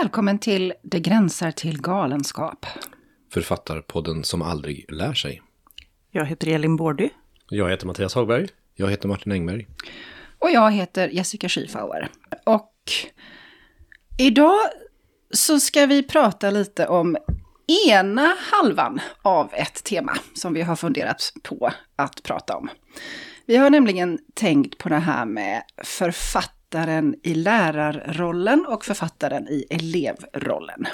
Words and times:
Välkommen 0.00 0.38
till 0.38 0.72
Det 0.82 1.00
gränsar 1.00 1.50
till 1.50 1.80
galenskap. 1.80 2.66
Författarpodden 3.32 4.24
som 4.24 4.42
aldrig 4.42 4.92
lär 4.92 5.14
sig. 5.14 5.42
Jag 6.10 6.26
heter 6.26 6.48
Elin 6.48 6.76
Bårdy. 6.76 7.08
Jag 7.48 7.70
heter 7.70 7.86
Mattias 7.86 8.14
Hagberg. 8.14 8.48
Jag 8.74 8.90
heter 8.90 9.08
Martin 9.08 9.32
Engberg. 9.32 9.66
Och 10.38 10.50
jag 10.50 10.72
heter 10.72 11.08
Jessica 11.08 11.48
Schiefauer. 11.48 12.08
Och 12.44 12.74
idag 14.18 14.58
så 15.30 15.60
ska 15.60 15.86
vi 15.86 16.02
prata 16.02 16.50
lite 16.50 16.86
om 16.86 17.16
ena 17.88 18.36
halvan 18.52 19.00
av 19.22 19.50
ett 19.52 19.84
tema 19.84 20.12
som 20.34 20.54
vi 20.54 20.62
har 20.62 20.76
funderat 20.76 21.32
på 21.42 21.72
att 21.96 22.22
prata 22.22 22.56
om. 22.56 22.68
Vi 23.46 23.56
har 23.56 23.70
nämligen 23.70 24.18
tänkt 24.34 24.78
på 24.78 24.88
det 24.88 24.98
här 24.98 25.24
med 25.24 25.62
författaren 26.70 27.14
i 27.22 27.34
lärarrollen 27.34 28.66
och 28.66 28.84
författaren 28.84 29.48
i 29.48 29.66
elevrollen. 29.70 30.86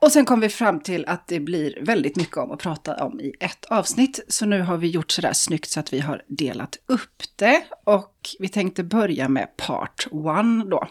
Och 0.00 0.12
sen 0.12 0.24
kom 0.24 0.40
vi 0.40 0.48
fram 0.48 0.80
till 0.80 1.06
att 1.06 1.28
det 1.28 1.40
blir 1.40 1.78
väldigt 1.82 2.16
mycket 2.16 2.36
om 2.36 2.50
att 2.50 2.58
prata 2.58 3.04
om 3.04 3.20
i 3.20 3.34
ett 3.40 3.64
avsnitt. 3.64 4.20
Så 4.28 4.46
nu 4.46 4.62
har 4.62 4.76
vi 4.76 4.88
gjort 4.88 5.10
sådär 5.10 5.32
snyggt 5.32 5.70
så 5.70 5.80
att 5.80 5.92
vi 5.92 6.00
har 6.00 6.22
delat 6.28 6.78
upp 6.86 7.22
det. 7.36 7.62
Och 7.84 8.14
vi 8.38 8.48
tänkte 8.48 8.84
börja 8.84 9.28
med 9.28 9.56
part 9.56 10.06
one 10.10 10.64
då. 10.64 10.88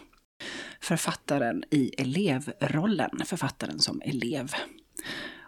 Författaren 0.80 1.64
i 1.70 1.94
elevrollen, 1.98 3.10
författaren 3.24 3.78
som 3.78 4.02
elev. 4.04 4.52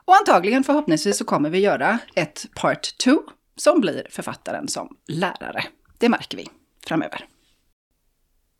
Och 0.05 0.15
antagligen 0.17 0.65
förhoppningsvis 0.65 1.19
så 1.19 1.25
kommer 1.25 1.51
vi 1.51 1.59
göra 1.59 1.99
ett 2.15 2.47
part 2.55 2.99
two 2.99 3.19
som 3.57 3.81
blir 3.81 4.07
författaren 4.11 4.69
som 4.69 4.97
lärare. 5.09 5.65
Det 5.99 6.09
märker 6.09 6.37
vi 6.37 6.49
framöver. 6.87 7.32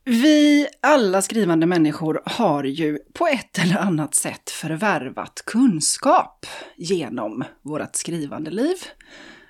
Vi 0.05 0.69
alla 0.81 1.23
skrivande 1.23 1.67
människor 1.67 2.23
har 2.25 2.65
ju 2.65 2.99
på 3.13 3.27
ett 3.27 3.59
eller 3.59 3.79
annat 3.79 4.15
sätt 4.15 4.51
förvärvat 4.51 5.43
kunskap 5.47 6.47
genom 6.77 7.45
vårt 7.63 7.97
skrivande 7.97 8.51
liv. 8.51 8.77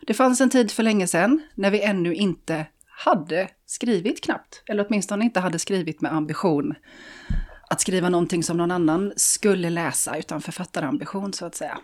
Det 0.06 0.14
fanns 0.14 0.41
en 0.41 0.50
tid 0.50 0.70
för 0.70 0.83
länge 0.83 1.06
sedan 1.06 1.42
när 1.55 1.70
vi 1.70 1.83
ännu 1.83 2.14
inte 2.14 2.67
hade 2.86 3.48
skrivit 3.67 4.25
knappt, 4.25 4.62
eller 4.67 4.86
åtminstone 4.89 5.25
inte 5.25 5.41
hade 5.41 5.59
skrivit 5.59 6.00
med 6.00 6.12
ambition 6.12 6.75
att 7.70 7.81
skriva 7.81 8.09
någonting 8.09 8.42
som 8.42 8.56
någon 8.56 8.70
annan 8.70 9.12
skulle 9.16 9.70
läsa, 9.70 10.19
utan 10.19 10.41
författarambition 10.41 11.33
så 11.33 11.47
att 11.47 11.55
säga. 11.55 11.78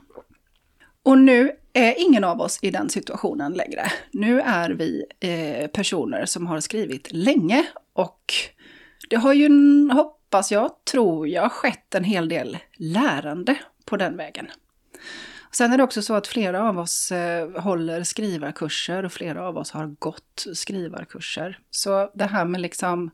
Och 1.03 1.19
nu 1.19 1.53
är 1.73 1.95
ingen 1.99 2.25
av 2.25 2.41
oss 2.41 2.59
i 2.63 2.71
den 2.71 2.91
situationen 2.91 3.53
längre. 3.53 3.93
Nu 4.13 4.41
är 4.41 4.71
vi 4.71 5.05
eh, 5.21 5.67
personer 5.67 6.27
som 6.27 6.47
har 6.47 6.61
skrivit 6.61 7.13
länge 7.13 7.67
och 7.93 8.35
det 9.11 9.17
har 9.17 9.33
ju, 9.33 9.49
hoppas 9.91 10.53
jag, 10.53 10.71
tror 10.93 11.29
jag, 11.29 11.53
skett 11.53 11.95
en 11.95 12.05
hel 12.05 12.29
del 12.29 12.59
lärande 12.77 13.59
på 13.85 13.97
den 13.97 14.17
vägen. 14.17 14.47
Sen 15.53 15.73
är 15.73 15.79
det 15.79 15.85
också 15.85 16.03
så 16.03 16.15
att 16.15 16.27
flera 16.27 16.69
av 16.69 16.79
oss 16.79 17.13
eh, 17.13 17.61
håller 17.61 18.03
skrivarkurser 18.03 19.05
och 19.05 19.13
flera 19.13 19.49
av 19.49 19.57
oss 19.57 19.71
har 19.71 19.87
gått 19.87 20.47
skrivarkurser. 20.55 21.59
Så 21.71 22.11
det 22.15 22.25
här 22.25 22.45
med 22.45 22.61
liksom 22.61 23.11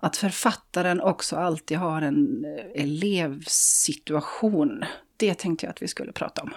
att 0.00 0.16
författaren 0.16 1.00
också 1.00 1.36
alltid 1.36 1.78
har 1.78 2.02
en 2.02 2.44
eh, 2.44 2.82
elevsituation, 2.82 4.84
det 5.16 5.34
tänkte 5.34 5.66
jag 5.66 5.70
att 5.70 5.82
vi 5.82 5.88
skulle 5.88 6.12
prata 6.12 6.42
om. 6.42 6.54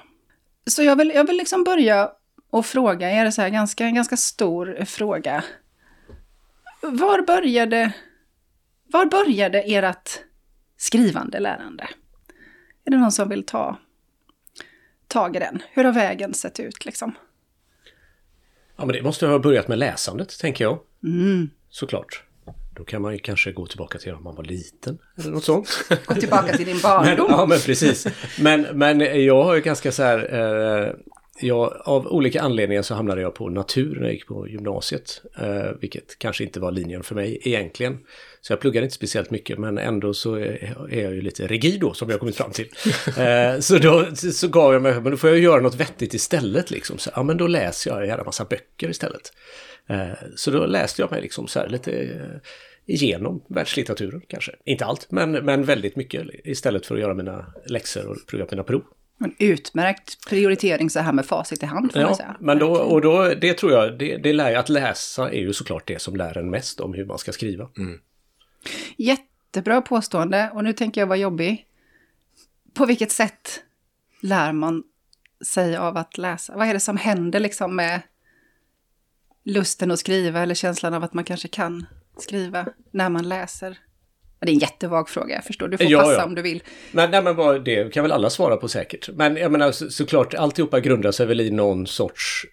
Så 0.66 0.84
jag 0.84 0.96
vill, 0.96 1.12
jag 1.16 1.28
vill 1.28 1.38
liksom 1.38 1.64
börja 1.64 2.12
och 2.50 2.66
fråga 2.66 3.12
er, 3.12 3.32
så 3.32 3.42
här, 3.42 3.50
ganska, 3.50 3.86
en 3.86 3.96
ganska 3.96 4.18
stor 4.18 4.86
fråga. 4.86 5.44
Var 6.82 7.22
började 7.22 7.94
var 8.92 9.06
började 9.06 9.62
ert 9.62 10.20
skrivande 10.78 11.40
lärande? 11.40 11.88
Är 12.86 12.92
det 12.92 12.98
någon 12.98 13.12
som 13.12 13.30
vill 13.30 13.46
ta 13.46 13.78
tag 15.08 15.36
i 15.36 15.40
den? 15.40 15.62
Hur 15.72 15.84
har 15.84 15.92
vägen 15.92 16.34
sett 16.34 16.60
ut 16.60 16.86
liksom? 16.86 17.16
Ja, 18.76 18.86
men 18.86 18.96
det 18.96 19.02
måste 19.02 19.28
ha 19.28 19.40
börjat 19.40 19.68
med 19.68 19.80
läsandet, 19.80 20.40
tänker 20.40 20.64
jag. 20.64 20.80
Mm. 21.04 21.50
Såklart. 21.70 22.24
Då 22.76 22.84
kan 22.84 23.02
man 23.02 23.14
ju 23.14 23.20
kanske 23.20 23.52
gå 23.52 23.66
tillbaka 23.66 23.98
till 23.98 24.12
när 24.12 24.20
man 24.20 24.36
var 24.36 24.44
liten 24.44 24.98
eller 25.18 25.32
något 25.32 25.44
sånt. 25.44 25.90
Gå 26.06 26.14
tillbaka 26.14 26.58
till 26.58 26.66
din 26.66 26.80
barndom. 26.84 27.28
Men, 27.28 27.38
ja, 27.40 27.46
men 27.46 27.60
precis. 27.60 28.08
Men, 28.40 28.62
men 28.62 29.00
jag 29.26 29.44
har 29.44 29.56
ju 29.56 29.62
ganska 29.62 29.92
så 29.92 30.04
här... 30.04 30.34
Eh, 30.34 30.94
jag, 31.42 31.82
av 31.86 32.08
olika 32.08 32.42
anledningar 32.42 32.82
så 32.82 32.96
hamnade 32.96 33.22
jag 33.22 33.36
på 33.36 33.50
natur 33.50 33.96
när 33.96 34.04
jag 34.04 34.14
gick 34.14 34.28
på 34.28 34.48
gymnasiet. 34.48 35.22
Eh, 35.38 35.72
vilket 35.82 36.20
kanske 36.20 36.44
inte 36.44 36.60
var 36.60 36.72
linjen 36.72 37.04
för 37.04 37.16
mig 37.16 37.40
egentligen. 37.42 37.98
Så 38.42 38.54
jag 38.54 38.60
pluggade 38.60 38.84
inte 38.84 38.96
speciellt 38.96 39.32
mycket 39.32 39.58
men 39.58 39.78
ändå 39.78 40.14
så 40.14 40.36
är 40.36 41.02
jag 41.02 41.14
ju 41.14 41.22
lite 41.22 41.48
rigid 41.48 41.80
då 41.80 41.94
som 41.94 42.10
jag 42.10 42.20
kommit 42.20 42.36
fram 42.36 42.52
till. 42.52 42.70
eh, 43.18 43.60
så 43.60 43.78
då 43.78 44.16
så 44.16 44.48
gav 44.48 44.74
jag 44.74 44.82
mig, 44.82 44.94
men 44.94 45.12
då 45.12 45.18
får 45.18 45.30
jag 45.30 45.40
göra 45.40 45.62
något 45.62 45.76
vettigt 45.76 46.14
istället 46.14 46.72
liksom. 46.72 46.98
Så, 46.98 47.10
ja 47.16 47.24
men 47.24 47.38
då 47.38 47.48
läser 47.48 47.92
jag 47.92 48.02
en 48.02 48.08
jävla 48.08 48.24
massa 48.24 48.46
böcker 48.46 48.90
istället. 48.90 49.34
Eh, 49.90 50.08
så 50.36 50.52
då 50.52 50.66
läste 50.66 51.02
jag 51.02 51.12
mig 51.12 51.22
liksom 51.22 51.48
så 51.48 51.60
här 51.60 51.70
lite 51.70 51.92
eh, 51.92 52.40
igenom 52.86 53.44
världslitteraturen 53.50 54.22
kanske. 54.28 54.52
Inte 54.66 54.86
allt, 54.86 55.12
men, 55.12 55.32
men 55.32 55.64
väldigt 55.64 55.96
mycket 55.96 56.28
istället 56.44 56.86
för 56.86 56.96
att 56.96 57.02
göra 57.02 57.14
mina 57.14 57.46
läxor 57.66 58.08
och 58.08 58.18
plugga 58.28 58.48
mina 58.52 58.64
prov. 58.64 58.84
En 59.24 59.36
utmärkt 59.40 60.28
prioritering 60.30 60.90
så 60.90 61.00
här 61.00 61.14
med 61.14 61.26
facit 61.26 61.64
i 61.64 61.66
hand 61.66 61.94
får 61.94 62.02
ja, 62.02 62.08
man 62.08 62.16
säga. 62.16 62.36
Men 62.40 62.60
då, 62.60 62.72
och 62.72 63.02
då, 63.02 63.34
det 63.42 63.54
tror 63.54 63.72
jag, 63.72 63.98
det, 64.00 64.18
det 64.18 64.34
lär, 64.34 64.56
att 64.56 64.70
läsa 64.70 65.32
är 65.32 65.40
ju 65.40 65.54
såklart 65.54 65.88
det 65.88 66.02
som 66.02 66.16
lär 66.16 66.38
en 66.38 66.50
mest 66.50 66.80
om 66.80 66.94
hur 66.94 67.06
man 67.06 67.18
ska 67.18 67.32
skriva. 67.32 67.70
Mm. 67.78 68.00
Jättebra 68.98 69.82
påstående 69.82 70.52
och 70.54 70.64
nu 70.64 70.74
tänker 70.74 71.02
jag 71.02 71.08
vara 71.08 71.18
jobbig. 71.18 71.66
På 72.74 72.86
vilket 72.86 73.12
sätt 73.12 73.64
lär 74.22 74.54
man 74.54 74.84
sig 75.46 75.78
av 75.78 75.98
att 75.98 76.18
läsa? 76.18 76.58
Vad 76.58 76.68
är 76.68 76.74
det 76.74 76.80
som 76.80 76.98
händer 76.98 77.40
liksom 77.40 77.76
med 77.76 78.02
lusten 79.44 79.92
att 79.92 80.00
skriva 80.00 80.40
eller 80.40 80.56
känslan 80.56 80.94
av 80.94 81.04
att 81.04 81.14
man 81.14 81.24
kanske 81.24 81.48
kan 81.48 81.86
skriva 82.18 82.66
när 82.92 83.10
man 83.10 83.30
läser? 83.30 83.78
Det 84.40 84.52
är 84.52 84.54
en 84.54 84.60
jättevag 84.60 85.10
fråga, 85.10 85.36
jag 85.36 85.44
förstår. 85.44 85.68
Du 85.68 85.78
får 85.78 85.86
Ja, 85.86 86.00
passa 86.00 86.14
ja. 86.14 86.26
om 86.26 86.36
du 86.36 86.42
vill. 86.42 86.64
Men, 86.92 87.12
nej, 87.12 87.24
men 87.24 87.36
vad, 87.36 87.66
det 87.66 87.94
kan 87.94 88.04
väl 88.04 88.12
alla 88.12 88.30
svara 88.30 88.58
på 88.58 88.68
säkert. 88.68 89.10
Men 89.14 89.36
jag 89.36 89.52
menar 89.52 89.72
så, 89.72 89.90
såklart, 89.90 90.34
alltihopa 90.34 90.80
grundar 90.80 91.12
sig 91.12 91.26
väl 91.26 91.42
i 91.42 91.52
någon 91.52 91.88
sorts... 91.88 92.46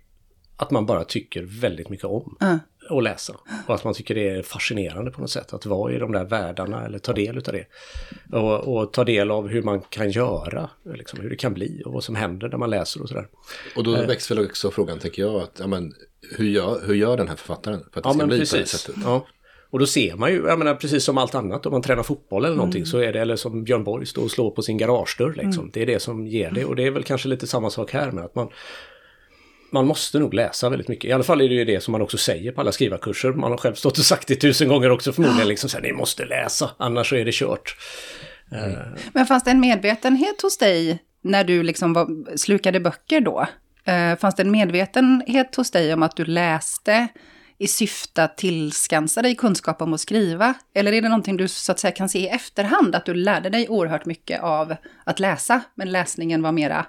Att 0.59 0.71
man 0.71 0.87
bara 0.87 1.05
tycker 1.05 1.43
väldigt 1.43 1.89
mycket 1.89 2.07
om 2.07 2.37
Mm. 2.41 2.59
Att 2.91 3.03
läsa. 3.03 3.37
Och 3.67 3.75
att 3.75 3.85
man 3.85 3.95
tycker 3.95 4.15
det 4.15 4.29
är 4.29 4.43
fascinerande 4.43 5.11
på 5.11 5.21
något 5.21 5.31
sätt 5.31 5.53
att 5.53 5.67
vara 5.67 5.93
i 5.93 5.99
de 5.99 6.13
där 6.13 6.25
världarna 6.25 6.85
eller 6.85 6.99
ta 6.99 7.13
del 7.13 7.37
av 7.37 7.43
det. 7.43 7.67
Och, 8.33 8.77
och 8.77 8.93
ta 8.93 9.05
del 9.05 9.31
av 9.31 9.49
hur 9.49 9.63
man 9.63 9.81
kan 9.81 10.11
göra, 10.11 10.71
liksom, 10.95 11.21
hur 11.21 11.31
det 11.31 11.37
kan 11.37 11.55
bli 11.55 11.83
och 11.85 11.93
vad 11.93 12.05
som 12.05 12.15
händer 12.15 12.49
när 12.49 12.59
man 12.59 12.71
läser 12.71 13.03
och 13.03 13.09
sådär. 13.09 13.29
Och 13.77 13.85
då 13.85 13.93
väcks 13.93 14.31
väl 14.31 14.39
också 14.47 14.71
frågan, 14.71 14.99
tänker 14.99 15.23
jag, 15.23 15.35
att 15.35 15.57
ja, 15.61 15.67
men, 15.67 15.93
hur, 16.37 16.47
gör, 16.49 16.81
hur 16.87 16.95
gör 16.95 17.17
den 17.17 17.29
här 17.29 17.37
författaren 17.37 17.81
för 17.93 18.01
att 18.01 18.05
det 18.05 18.09
Ja, 18.09 18.13
ska 18.15 18.27
bli 18.27 18.37
på 18.39 18.45
det 18.45 18.51
precis. 18.51 18.81
sättet? 18.81 19.03
Ja. 19.05 19.27
Och 19.71 19.79
då 19.79 19.87
ser 19.87 20.15
man 20.17 20.31
ju, 20.31 20.47
jag 20.47 20.59
menar 20.59 20.75
precis 20.75 21.05
som 21.05 21.19
allt 21.19 21.35
annat, 21.35 21.67
om 21.67 21.73
man 21.73 21.83
tränar 21.83 22.03
fotboll 22.03 22.45
eller 22.45 22.57
någonting 22.57 22.87
så 22.87 22.99
är 22.99 23.13
det, 23.13 23.21
eller 23.21 23.37
som 23.37 23.65
Björn 23.65 23.85
Borg 23.85 24.07
står 24.07 24.25
och 24.25 24.31
slår 24.31 24.51
på 24.51 24.63
sin 24.63 24.79
garagedörr 24.79 25.35
liksom. 25.45 25.71
Det 25.73 25.83
är 25.83 25.87
det 25.87 26.01
som 26.03 26.27
ger 26.27 26.51
det 26.51 26.65
och 26.65 26.77
det 26.77 26.87
är 26.87 26.91
väl 26.91 27.03
kanske 27.03 27.29
lite 27.29 27.47
samma 27.47 27.71
sak 27.71 27.93
här 27.93 28.11
med 28.11 28.25
att 28.25 28.35
man 28.35 28.49
man 29.71 29.87
måste 29.87 30.19
nog 30.19 30.35
läsa 30.35 30.69
väldigt 30.69 30.89
mycket. 30.89 31.05
I 31.09 31.13
alla 31.13 31.25
fall 31.25 31.41
är 31.41 31.49
det 31.49 31.55
ju 31.55 31.65
det 31.65 31.81
som 31.81 31.93
man 31.93 32.03
också 32.03 32.19
säger 32.19 32.53
på 32.53 32.61
alla 32.61 32.73
skrivarkurser. 32.73 33.33
Man 33.33 33.51
har 33.51 33.59
själv 33.59 33.75
stått 33.75 33.99
och 33.99 34.05
sagt 34.05 34.29
det 34.29 34.37
tusen 34.37 34.69
gånger 34.69 34.91
också 34.91 35.13
förmodligen. 35.13 35.49
Liksom 35.49 35.71
så 35.71 35.77
här, 35.77 35.83
ni 35.83 35.93
måste 35.93 36.25
läsa, 36.25 36.71
annars 36.79 37.09
så 37.09 37.17
är 37.17 37.25
det 37.25 37.35
kört. 37.35 37.77
Eh, 38.53 39.01
Men 39.13 39.27
fanns 39.27 39.45
det 39.45 39.51
en 39.51 39.61
medvetenhet 39.61 40.43
hos 40.43 40.59
dig 40.59 40.99
när 41.23 41.45
du 41.45 41.63
liksom 41.63 41.93
var, 41.93 42.37
slukade 42.37 42.81
böcker 42.81 43.21
då? 43.21 43.47
Eh, 43.85 44.17
fanns 44.17 44.35
det 44.35 44.43
en 44.43 44.51
medvetenhet 44.51 45.57
hos 45.57 45.71
dig 45.71 45.95
om 45.95 46.03
att 46.03 46.17
du 46.17 46.25
läste 46.25 47.09
i 47.59 47.67
syfte 47.67 48.25
att 48.25 48.37
tillskansa 48.37 49.23
dig 49.23 49.35
kunskap 49.35 49.83
om 49.83 49.95
att 49.95 50.01
skriva? 50.01 50.55
Eller 50.75 50.93
är 50.93 51.03
det 51.03 51.09
någonting 51.09 51.37
du 51.37 51.49
så 51.49 51.73
att 51.73 51.79
säga 51.79 51.93
kan 51.93 52.09
se 52.09 52.19
i 52.19 52.29
efterhand, 52.29 52.95
att 52.95 53.07
du 53.07 53.15
lärde 53.15 53.51
dig 53.51 53.69
oerhört 53.69 54.07
mycket 54.07 54.43
av 54.43 54.77
att 55.05 55.21
läsa, 55.21 55.61
men 55.75 55.93
läsningen 55.93 56.43
var 56.43 56.53
mera 56.53 56.87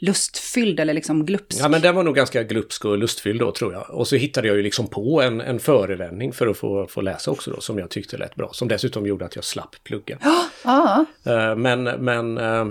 lustfylld 0.00 0.80
eller 0.80 0.94
liksom 0.94 1.26
glupsk? 1.26 1.60
Ja 1.60 1.68
men 1.68 1.80
den 1.80 1.94
var 1.94 2.02
nog 2.02 2.14
ganska 2.14 2.42
glupsk 2.42 2.84
och 2.84 2.98
lustfylld 2.98 3.40
då 3.40 3.52
tror 3.52 3.72
jag. 3.72 3.90
Och 3.90 4.08
så 4.08 4.16
hittade 4.16 4.48
jag 4.48 4.56
ju 4.56 4.62
liksom 4.62 4.86
på 4.86 5.22
en, 5.22 5.40
en 5.40 5.60
förevändning 5.60 6.32
för 6.32 6.46
att 6.46 6.56
få, 6.56 6.86
få 6.86 7.00
läsa 7.00 7.30
också 7.30 7.50
då 7.50 7.60
som 7.60 7.78
jag 7.78 7.90
tyckte 7.90 8.16
lät 8.16 8.34
bra. 8.34 8.50
Som 8.52 8.68
dessutom 8.68 9.06
gjorde 9.06 9.24
att 9.24 9.34
jag 9.36 9.44
slapp 9.44 9.76
plugga. 9.84 10.18
Ja, 10.64 11.06
Eh, 11.24 11.56
Men, 11.56 11.82
men 11.84 12.38
eh, 12.38 12.66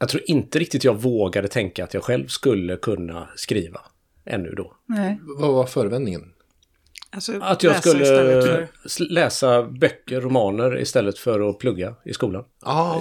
jag 0.00 0.08
tror 0.08 0.22
inte 0.26 0.58
riktigt 0.58 0.84
jag 0.84 0.94
vågade 0.94 1.48
tänka 1.48 1.84
att 1.84 1.94
jag 1.94 2.02
själv 2.02 2.26
skulle 2.26 2.76
kunna 2.76 3.28
skriva 3.36 3.80
ännu 4.24 4.50
då. 4.56 4.72
nej. 4.86 5.18
Vad 5.22 5.52
var 5.52 5.66
förevändningen? 5.66 6.32
Alltså, 7.16 7.32
Att 7.40 7.62
jag 7.62 7.70
läsa 7.70 7.80
skulle 7.90 8.04
för- 8.04 8.68
läsa 9.14 9.62
böcker, 9.62 10.20
romaner 10.20 10.80
istället 10.80 11.18
för 11.18 11.50
att 11.50 11.58
plugga 11.58 11.94
i 12.04 12.12
skolan. 12.12 12.44
Ah, 12.62 13.00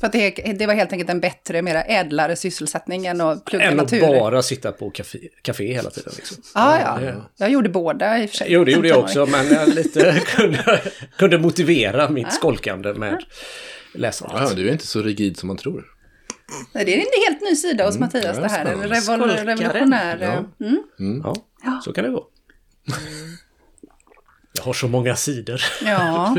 För 0.00 0.06
att 0.06 0.12
det, 0.12 0.30
det 0.30 0.66
var 0.66 0.74
helt 0.74 0.92
enkelt 0.92 1.10
en 1.10 1.20
bättre, 1.20 1.62
mera 1.62 1.82
ädlare 1.82 2.36
sysselsättning 2.36 3.06
än 3.06 3.20
att 3.20 3.44
plugga 3.44 3.64
Än 3.64 3.80
att 3.80 3.92
natur. 3.92 4.00
bara 4.00 4.42
sitta 4.42 4.72
på 4.72 4.90
café, 4.90 5.18
café 5.42 5.72
hela 5.72 5.90
tiden. 5.90 6.12
Liksom. 6.16 6.36
Ah, 6.54 6.78
ja, 6.80 7.12
Jag 7.36 7.50
gjorde 7.50 7.68
båda 7.68 8.22
i 8.22 8.26
och 8.26 8.30
för 8.30 8.36
sig. 8.36 8.46
Jo, 8.50 8.64
det 8.64 8.72
gjorde 8.72 8.88
jag 8.88 8.98
också, 8.98 9.26
men 9.26 9.48
jag 9.48 9.68
lite 9.68 10.20
kunde, 10.36 10.82
kunde 11.18 11.38
motivera 11.38 12.08
mitt 12.08 12.32
skolkande 12.32 12.94
med 12.94 13.24
läsandet. 13.92 14.36
ja, 14.40 14.54
du 14.54 14.68
är 14.68 14.72
inte 14.72 14.86
så 14.86 15.02
rigid 15.02 15.36
som 15.36 15.46
man 15.46 15.56
tror. 15.56 15.84
Nej, 16.72 16.84
Det 16.84 16.94
är 16.94 16.98
en 16.98 17.06
helt 17.28 17.42
ny 17.50 17.56
sida 17.56 17.86
hos 17.86 17.98
Mattias 17.98 18.36
ja, 18.36 18.42
det 18.42 18.48
här. 18.48 18.64
En 18.66 18.82
revol- 18.82 19.44
revolutionär... 19.44 20.18
Ja. 20.60 20.66
Mm. 21.00 21.22
Ja, 21.64 21.80
så 21.84 21.92
kan 21.92 22.04
det 22.04 22.10
vara. 22.10 22.24
Jag 24.56 24.64
har 24.64 24.72
så 24.72 24.88
många 24.88 25.16
sidor. 25.16 25.60
ja. 25.84 26.36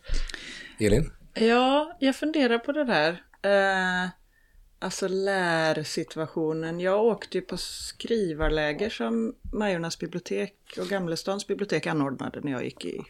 Elin? 0.78 1.12
Ja, 1.34 1.96
jag 2.00 2.16
funderar 2.16 2.58
på 2.58 2.72
det 2.72 2.84
där. 2.84 3.22
Eh, 3.42 4.10
alltså 4.78 5.08
lärsituationen. 5.08 6.80
Jag 6.80 7.04
åkte 7.04 7.38
ju 7.38 7.42
på 7.42 7.56
skrivarläger 7.56 8.90
som 8.90 9.34
Majornas 9.52 9.98
bibliotek 9.98 10.54
och 10.80 10.86
Gamlestans 10.86 11.46
bibliotek 11.46 11.86
anordnade 11.86 12.40
när 12.40 12.52
jag 12.52 12.64
gick 12.64 12.84
i 12.84 13.00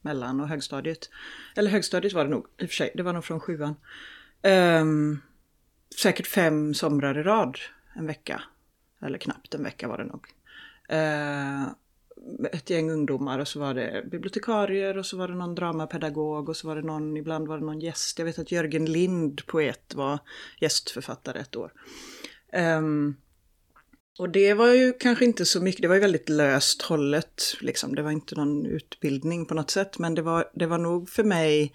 mellan 0.00 0.40
och 0.40 0.48
högstadiet. 0.48 1.10
Eller 1.56 1.70
högstadiet 1.70 2.12
var 2.12 2.24
det 2.24 2.30
nog 2.30 2.46
i 2.58 2.64
och 2.64 2.68
för 2.68 2.74
sig, 2.74 2.92
det 2.94 3.02
var 3.02 3.12
nog 3.12 3.24
från 3.24 3.40
sjuan. 3.40 3.76
Ehm, 4.42 5.20
säkert 6.02 6.26
fem 6.26 6.74
somrar 6.74 7.18
i 7.18 7.22
rad 7.22 7.58
en 7.96 8.06
vecka. 8.06 8.42
Eller 9.02 9.18
knappt 9.18 9.54
en 9.54 9.62
vecka 9.62 9.88
var 9.88 9.98
det 9.98 10.04
nog. 10.04 10.26
Eh, 10.88 11.66
ett 12.52 12.70
gäng 12.70 12.90
ungdomar 12.90 13.38
och 13.38 13.48
så 13.48 13.60
var 13.60 13.74
det 13.74 14.04
bibliotekarier 14.10 14.98
och 14.98 15.06
så 15.06 15.16
var 15.16 15.28
det 15.28 15.34
någon 15.34 15.54
dramapedagog 15.54 16.48
och 16.48 16.56
så 16.56 16.66
var 16.66 16.76
det 16.76 16.82
någon, 16.82 17.16
ibland 17.16 17.48
var 17.48 17.58
det 17.58 17.64
någon 17.64 17.80
gäst. 17.80 18.18
Jag 18.18 18.26
vet 18.26 18.38
att 18.38 18.52
Jörgen 18.52 18.84
Lind, 18.84 19.46
poet, 19.46 19.94
var 19.94 20.18
gästförfattare 20.60 21.38
ett 21.38 21.56
år. 21.56 21.72
Um, 22.78 23.16
och 24.18 24.28
det 24.28 24.54
var 24.54 24.68
ju 24.68 24.92
kanske 24.92 25.24
inte 25.24 25.44
så 25.44 25.60
mycket, 25.60 25.82
det 25.82 25.88
var 25.88 25.94
ju 25.94 26.00
väldigt 26.00 26.28
löst 26.28 26.82
hållet, 26.82 27.42
liksom. 27.60 27.94
det 27.94 28.02
var 28.02 28.10
inte 28.10 28.34
någon 28.34 28.66
utbildning 28.66 29.46
på 29.46 29.54
något 29.54 29.70
sätt, 29.70 29.98
men 29.98 30.14
det 30.14 30.22
var, 30.22 30.50
det 30.54 30.66
var 30.66 30.78
nog 30.78 31.08
för 31.08 31.24
mig 31.24 31.72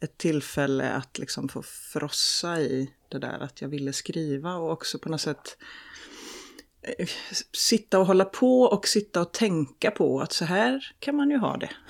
ett 0.00 0.18
tillfälle 0.18 0.90
att 0.90 1.18
liksom 1.18 1.48
få 1.48 1.62
frossa 1.62 2.60
i 2.60 2.90
det 3.08 3.18
där 3.18 3.38
att 3.40 3.62
jag 3.62 3.68
ville 3.68 3.92
skriva 3.92 4.54
och 4.54 4.70
också 4.72 4.98
på 4.98 5.08
något 5.08 5.20
sätt 5.20 5.56
sitta 7.52 7.98
och 7.98 8.06
hålla 8.06 8.24
på 8.24 8.62
och 8.62 8.88
sitta 8.88 9.20
och 9.20 9.32
tänka 9.32 9.90
på 9.90 10.20
att 10.20 10.32
så 10.32 10.44
här 10.44 10.92
kan 10.98 11.16
man 11.16 11.30
ju 11.30 11.38
ha 11.38 11.56
det. 11.56 11.70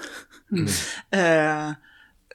Eh, 1.10 1.72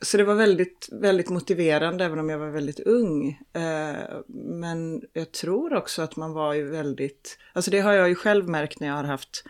så 0.01 0.17
det 0.17 0.23
var 0.23 0.35
väldigt, 0.35 0.89
väldigt 0.91 1.29
motiverande 1.29 2.05
även 2.05 2.19
om 2.19 2.29
jag 2.29 2.37
var 2.37 2.49
väldigt 2.49 2.79
ung. 2.79 3.41
Eh, 3.53 3.95
men 4.27 5.01
jag 5.13 5.31
tror 5.31 5.73
också 5.73 6.01
att 6.01 6.15
man 6.15 6.33
var 6.33 6.53
ju 6.53 6.69
väldigt, 6.69 7.37
alltså 7.53 7.71
det 7.71 7.79
har 7.79 7.93
jag 7.93 8.09
ju 8.09 8.15
själv 8.15 8.49
märkt 8.49 8.79
när 8.79 8.87
jag 8.87 8.95
har 8.95 9.03
haft 9.03 9.43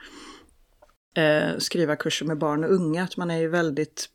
eh, 1.16 1.58
skrivarkurser 1.58 2.26
med 2.26 2.38
barn 2.38 2.64
och 2.64 2.74
unga, 2.74 3.04
att 3.04 3.18
man 3.18 3.32
är 3.32 3.38
ju 3.38 3.48
väldigt 3.48 4.10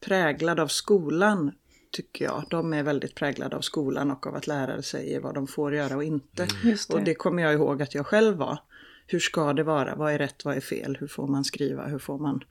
präglad 0.00 0.60
av 0.60 0.68
skolan, 0.68 1.52
tycker 1.90 2.24
jag. 2.24 2.44
De 2.50 2.72
är 2.74 2.82
väldigt 2.82 3.14
präglade 3.14 3.56
av 3.56 3.60
skolan 3.60 4.10
och 4.10 4.26
av 4.26 4.34
att 4.34 4.46
lärare 4.46 4.82
säger 4.82 5.20
vad 5.20 5.34
de 5.34 5.46
får 5.46 5.74
göra 5.74 5.96
och 5.96 6.04
inte. 6.04 6.46
Just 6.64 6.90
det. 6.90 6.96
Och 6.96 7.02
det 7.02 7.14
kommer 7.14 7.42
jag 7.42 7.52
ihåg 7.52 7.82
att 7.82 7.94
jag 7.94 8.06
själv 8.06 8.36
var. 8.36 8.58
Hur 9.06 9.18
ska 9.18 9.52
det 9.52 9.62
vara? 9.62 9.94
Vad 9.94 10.12
är 10.12 10.18
rätt? 10.18 10.44
Vad 10.44 10.56
är 10.56 10.60
fel? 10.60 10.96
Hur 11.00 11.06
får 11.06 11.26
man 11.26 11.44
skriva? 11.44 11.86
Hur 11.86 11.98
får 11.98 12.18
man... 12.18 12.44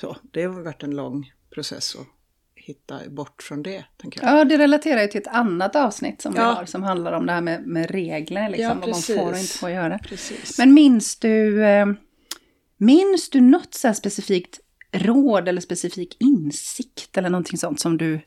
Så, 0.00 0.16
det 0.30 0.42
har 0.42 0.62
varit 0.62 0.82
en 0.82 0.96
lång 0.96 1.32
process 1.54 1.96
att 1.96 2.06
hitta 2.54 3.00
bort 3.08 3.42
från 3.42 3.62
det, 3.62 3.84
tänker 3.96 4.22
jag. 4.22 4.40
Ja, 4.40 4.44
det 4.44 4.58
relaterar 4.58 5.02
ju 5.02 5.08
till 5.08 5.20
ett 5.20 5.26
annat 5.26 5.76
avsnitt 5.76 6.22
som 6.22 6.32
vi 6.32 6.38
Ja. 6.38 6.44
har 6.44 6.64
som 6.64 6.82
handlar 6.82 7.12
om 7.12 7.26
det 7.26 7.32
här 7.32 7.40
med, 7.40 7.66
med 7.66 7.90
regler, 7.90 8.48
liksom, 8.48 8.62
Ja, 8.64 8.74
vad 8.80 8.88
man 8.90 9.00
får 9.02 9.30
och 9.32 9.38
inte 9.38 9.58
får 9.58 9.70
göra. 9.70 9.98
Precis. 9.98 10.58
Men 10.58 10.74
minns 10.74 11.16
du, 11.18 11.64
eh, 11.64 11.86
minns 12.76 13.30
du 13.30 13.40
något 13.40 13.74
så 13.74 13.86
här 13.88 13.94
specifikt 13.94 14.60
råd 14.92 15.48
eller 15.48 15.60
specifik 15.60 16.16
insikt 16.20 17.16
eller 17.18 17.30
någonting 17.30 17.58
sånt 17.58 17.80
som 17.80 17.98
du 17.98 18.20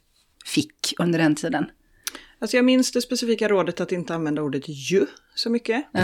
fick 0.50 0.94
under 0.98 1.20
den 1.20 1.36
tiden? 1.36 1.72
Alltså 2.40 2.58
jag 2.58 2.66
minns 2.66 2.92
det 2.92 3.02
specifika 3.02 3.48
rådet 3.48 3.82
att 3.82 3.92
inte 3.92 4.16
använda 4.16 4.42
ordet 4.42 4.64
ju 4.68 5.06
så 5.36 5.50
mycket. 5.50 5.86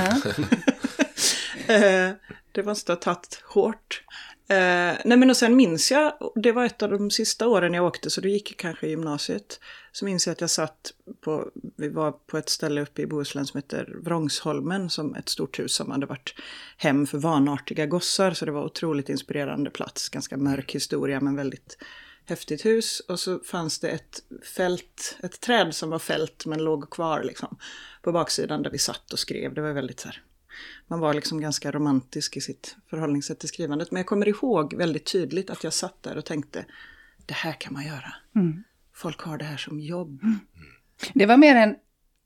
Eh, 1.67 2.11
det 2.51 2.63
måste 2.63 2.91
ha 2.91 2.97
tagit 2.97 3.41
hårt. 3.43 4.03
Eh, 4.47 4.97
nej 5.05 5.17
men 5.17 5.29
och 5.29 5.37
sen 5.37 5.55
minns 5.55 5.91
jag, 5.91 6.13
det 6.35 6.51
var 6.51 6.65
ett 6.65 6.83
av 6.83 6.89
de 6.91 7.11
sista 7.11 7.47
åren 7.47 7.73
jag 7.73 7.85
åkte, 7.85 8.09
så 8.09 8.21
då 8.21 8.27
gick 8.27 8.57
kanske 8.57 8.87
i 8.87 8.89
gymnasiet. 8.89 9.59
Så 9.91 10.05
minns 10.05 10.27
jag 10.27 10.31
att 10.31 10.41
jag 10.41 10.49
satt 10.49 10.93
på, 11.21 11.49
vi 11.77 11.89
var 11.89 12.11
på 12.11 12.37
ett 12.37 12.49
ställe 12.49 12.81
uppe 12.81 13.01
i 13.01 13.07
Bohuslän 13.07 13.45
som 13.45 13.57
heter 13.57 13.95
Vrångsholmen, 14.03 14.89
som 14.89 15.15
ett 15.15 15.29
stort 15.29 15.59
hus 15.59 15.73
som 15.73 15.91
hade 15.91 16.05
varit 16.05 16.35
hem 16.77 17.07
för 17.07 17.17
vanartiga 17.17 17.85
gossar. 17.85 18.31
Så 18.31 18.45
det 18.45 18.51
var 18.51 18.65
otroligt 18.65 19.09
inspirerande 19.09 19.69
plats, 19.69 20.09
ganska 20.09 20.37
mörk 20.37 20.75
historia 20.75 21.19
men 21.21 21.35
väldigt 21.35 21.77
häftigt 22.29 22.65
hus. 22.65 22.99
Och 22.99 23.19
så 23.19 23.39
fanns 23.39 23.79
det 23.79 23.89
ett 23.89 24.23
fält, 24.55 25.17
ett 25.23 25.39
träd 25.39 25.75
som 25.75 25.89
var 25.89 25.99
fält 25.99 26.45
men 26.45 26.63
låg 26.63 26.89
kvar 26.89 27.23
liksom. 27.23 27.57
På 28.01 28.11
baksidan 28.11 28.63
där 28.63 28.71
vi 28.71 28.77
satt 28.77 29.13
och 29.13 29.19
skrev, 29.19 29.53
det 29.53 29.61
var 29.61 29.71
väldigt 29.71 29.99
så 29.99 30.07
här 30.07 30.21
man 30.87 30.99
var 30.99 31.13
liksom 31.13 31.41
ganska 31.41 31.71
romantisk 31.71 32.37
i 32.37 32.41
sitt 32.41 32.75
förhållningssätt 32.89 33.39
till 33.39 33.49
skrivandet. 33.49 33.91
Men 33.91 33.99
jag 33.99 34.05
kommer 34.05 34.27
ihåg 34.27 34.73
väldigt 34.73 35.11
tydligt 35.11 35.49
att 35.49 35.63
jag 35.63 35.73
satt 35.73 36.03
där 36.03 36.17
och 36.17 36.25
tänkte, 36.25 36.65
det 37.25 37.33
här 37.33 37.53
kan 37.53 37.73
man 37.73 37.85
göra. 37.85 38.13
Folk 38.93 39.21
har 39.21 39.37
det 39.37 39.45
här 39.45 39.57
som 39.57 39.79
jobb. 39.79 40.21
Det 41.13 41.25
var 41.25 41.37
mer 41.37 41.55
en, 41.55 41.75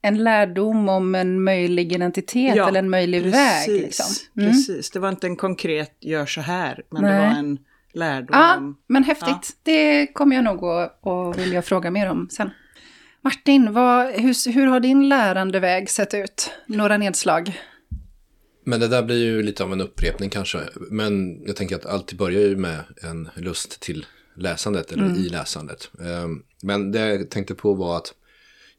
en 0.01 0.23
lärdom 0.23 0.89
om 0.89 1.15
en 1.15 1.43
möjlig 1.43 1.93
identitet 1.93 2.55
Ja, 2.55 2.67
eller 2.67 2.79
en 2.79 2.89
möjlig 2.89 3.23
väg. 3.23 3.69
Liksom. 3.69 4.05
Mm. 4.37 4.51
Precis, 4.51 4.91
det 4.91 4.99
var 4.99 5.09
inte 5.09 5.27
en 5.27 5.35
konkret 5.35 5.97
gör 5.99 6.25
så 6.25 6.41
här, 6.41 6.83
men 6.89 7.03
det 7.03 7.09
Nej. 7.09 7.19
var 7.19 7.39
en 7.39 7.59
lärdom 7.94 8.27
Ja, 8.31 8.62
men 8.88 9.03
häftigt. 9.03 9.57
Det 9.63 10.07
kommer 10.07 10.36
jag 10.36 10.45
nog 10.45 10.63
att, 10.65 11.07
att 11.07 11.38
vilja 11.38 11.62
fråga 11.62 11.91
mer 11.91 12.09
om 12.09 12.30
sen. 12.30 12.50
Martin, 13.21 13.74
vad, 13.74 14.12
hur, 14.12 14.51
hur 14.51 14.68
har 14.68 14.80
din 14.80 15.09
lärandeväg 15.09 15.89
sett 15.89 16.13
ut? 16.13 16.51
Några 16.68 16.97
nedslag? 16.97 17.59
Men 18.65 18.80
det 18.80 18.88
där 18.88 19.03
blir 19.03 19.24
ju 19.25 19.44
lite 19.44 19.63
av 19.63 19.74
en 19.74 19.81
upprepning 19.81 20.30
kanske. 20.30 20.59
Men 20.91 21.41
jag 21.45 21.56
tänker 21.56 21.75
att 21.75 21.86
allt 21.86 22.13
börjar 22.13 22.41
ju 22.41 22.56
med 22.56 22.80
en 23.03 23.30
lust 23.36 23.80
till 23.80 24.06
läsandet 24.35 24.92
eller 24.92 25.18
i 25.18 25.30
läsandet. 25.30 25.92
Ehm, 26.06 26.44
Men 26.63 26.92
det 26.92 27.00
jag 27.00 27.30
tänkte 27.30 27.56
på 27.56 27.73
var 27.73 27.97
att 27.97 28.13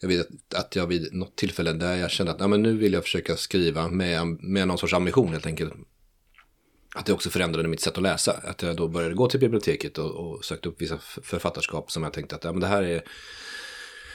jag 0.01 0.09
vet 0.09 0.21
att- 0.21 0.55
att 0.55 0.77
jag 0.77 0.87
vid 0.87 1.15
något 1.15 1.37
tillfälle 1.37 1.73
där 1.73 1.97
jag 1.97 2.11
kände 2.11 2.33
att 2.33 2.41
ja, 2.41 2.49
men 2.49 2.63
nu 2.63 2.77
vill 2.77 2.93
jag 2.93 3.03
försöka 3.03 3.37
skriva 3.37 3.89
med, 3.89 4.27
med 4.27 4.69
någon 4.69 4.79
sorts 4.79 4.95
ambition 4.95 5.29
helt 5.33 5.47
enkelt. 5.47 5.73
Att 6.95 7.07
det 7.07 7.13
också 7.13 7.31
förändrade 7.31 7.69
mitt 7.69 7.81
sätt 7.81 7.97
att 7.97 8.03
läsa. 8.03 8.33
Att 8.33 8.63
jag 8.63 8.77
då 8.77 8.89
började 8.89 9.15
gå 9.15 9.29
till 9.29 9.41
biblioteket 9.41 9.99
och, 9.99 10.11
och 10.11 10.45
sökte 10.45 10.69
upp 10.69 10.83
vissa 10.83 10.99
författarskap 11.23 11.91
som 11.91 12.03
jag 12.03 12.13
tänkte 12.13 12.37
att 12.37 12.45
ja, 12.45 12.53
men 12.53 12.61
det 12.61 12.67
här 12.67 12.83
är 12.83 13.03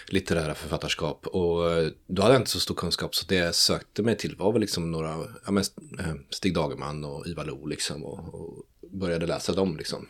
litterära 0.08 0.56
författarskap. 0.56 1.28
Och 1.28 1.72
eh, 1.72 1.90
då 2.08 2.22
hade 2.22 2.34
jag 2.34 2.42
inte 2.42 2.52
så 2.52 2.60
stor 2.60 2.76
kunskap 2.76 3.16
så 3.16 3.26
det 3.28 3.36
jag 3.36 3.56
sökte 3.56 4.04
mig 4.04 4.18
till 4.18 4.36
var 4.36 4.52
väl 4.52 4.62
liksom 4.62 4.92
några, 4.92 5.18
ja 5.46 5.52
men 5.52 5.64
eh, 6.00 6.14
Stig 6.30 6.54
Dagerman 6.54 7.04
och 7.04 7.28
Ivar 7.28 7.46
Lo 7.46 7.66
liksom. 7.66 8.04
Och, 8.04 8.34
och 8.34 8.66
började 8.92 9.26
läsa 9.26 9.54
dem 9.54 9.78
liksom. 9.78 10.08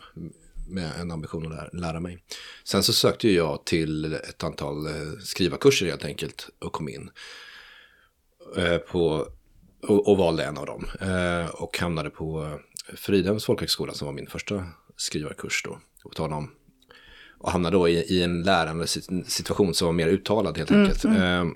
Med 0.68 0.90
en 1.00 1.10
ambition 1.10 1.46
att 1.46 1.52
lära, 1.52 1.68
lära 1.72 2.00
mig. 2.00 2.24
Sen 2.64 2.82
så 2.82 2.92
sökte 2.92 3.28
ju 3.28 3.34
jag 3.34 3.64
till 3.64 4.14
ett 4.14 4.44
antal 4.44 4.86
eh, 4.86 5.18
skrivarkurser 5.20 5.86
helt 5.86 6.04
enkelt 6.04 6.48
och 6.58 6.72
kom 6.72 6.88
in. 6.88 7.10
På, 8.88 9.28
och, 9.82 10.08
och 10.08 10.16
valde 10.16 10.44
en 10.44 10.58
av 10.58 10.66
dem. 10.66 10.86
Eh, 11.00 11.48
och 11.48 11.78
hamnade 11.78 12.10
på 12.10 12.44
eh, 12.44 12.96
Fridhems 12.96 13.44
folkhögskola 13.44 13.92
som 13.92 14.06
var 14.06 14.12
min 14.12 14.26
första 14.26 14.64
skrivarkurs 14.96 15.62
då. 15.64 15.78
Och 16.04 16.16
tal 16.16 16.32
om 16.32 16.50
och 17.38 17.52
hamnar 17.52 17.70
då 17.70 17.88
i, 17.88 17.92
i 17.92 18.22
en 18.22 18.42
lärande 18.42 18.84
sit- 18.86 19.24
situation 19.26 19.74
som 19.74 19.86
var 19.86 19.92
mer 19.92 20.08
uttalad 20.08 20.58
helt 20.58 20.70
enkelt. 20.70 21.04
Ehm, 21.04 21.54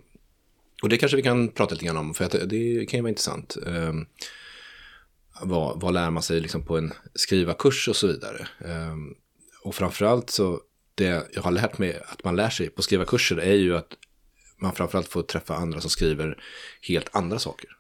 och 0.83 0.89
det 0.89 0.97
kanske 0.97 1.17
vi 1.17 1.23
kan 1.23 1.49
prata 1.49 1.75
lite 1.75 1.85
grann 1.85 1.97
om, 1.97 2.15
för 2.15 2.25
att 2.25 2.31
det, 2.47 2.87
kan 2.89 2.99
ju 2.99 3.03
vara 3.03 3.09
intressant. 3.09 3.57
Ehm, 3.67 4.07
vad, 5.43 5.81
vad 5.81 5.95
lär 5.95 6.11
man 6.11 6.23
sig 6.23 6.41
liksom 6.41 6.63
på 6.63 6.79
en 6.79 6.93
skrivarkurs 7.15 7.89
och 7.89 7.97
så 7.97 8.07
vidare. 8.07 8.49
Ehm, 8.65 9.15
och 9.63 9.75
framförallt 9.75 10.31
så, 10.31 10.61
det 10.95 11.29
jag 11.35 11.43
har 11.43 11.51
lärt 11.51 11.79
mig 11.79 12.01
att 12.07 12.25
man 12.25 12.37
lär 12.37 12.51
sig 12.51 12.71
på 12.71 12.83
skrivarkurser 12.83 13.37
är 13.37 13.55
ju 13.55 13.77
att 13.77 13.97
man 14.59 14.75
framförallt 14.75 15.09
får 15.09 15.23
träffa 15.23 15.55
andra 15.55 15.81
som 15.81 15.91
skriver 15.91 16.43
helt 16.83 17.17
andra 17.17 17.39
saker 17.39 17.71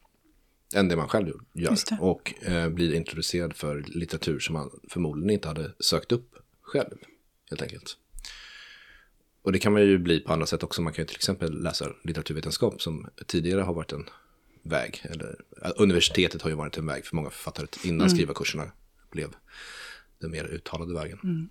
än 0.74 0.88
det 0.88 0.96
man 0.96 1.08
själv 1.08 1.32
gör. 1.52 1.76
Och 2.00 2.34
eh, 2.42 2.68
blir 2.68 2.94
introducerad 2.94 3.56
för 3.56 3.84
litteratur 3.86 4.38
som 4.38 4.52
man 4.52 4.70
förmodligen 4.88 5.30
inte 5.30 5.48
hade 5.48 5.72
sökt 5.78 6.12
upp 6.12 6.36
själv, 6.62 6.96
helt 7.50 7.62
enkelt. 7.62 7.96
Och 9.42 9.52
det 9.52 9.58
kan 9.58 9.72
man 9.72 9.82
ju 9.82 9.98
bli 9.98 10.20
på 10.20 10.32
andra 10.32 10.46
sätt 10.46 10.62
också. 10.62 10.82
Man 10.82 10.92
kan 10.92 11.02
ju 11.02 11.06
till 11.06 11.16
exempel 11.16 11.62
läsa 11.62 11.86
litteraturvetenskap 12.04 12.82
som 12.82 13.08
tidigare 13.26 13.60
har 13.60 13.74
varit 13.74 13.92
en 13.92 14.04
väg. 14.62 15.02
Eller, 15.04 15.36
universitetet 15.76 16.42
har 16.42 16.50
ju 16.50 16.56
varit 16.56 16.78
en 16.78 16.86
väg 16.86 17.06
för 17.06 17.16
många 17.16 17.30
författare 17.30 17.66
innan 17.84 18.10
skrivarkurserna 18.10 18.72
blev 19.10 19.34
den 20.18 20.30
mer 20.30 20.44
uttalade 20.44 20.94
vägen. 20.94 21.18
Mm. 21.24 21.50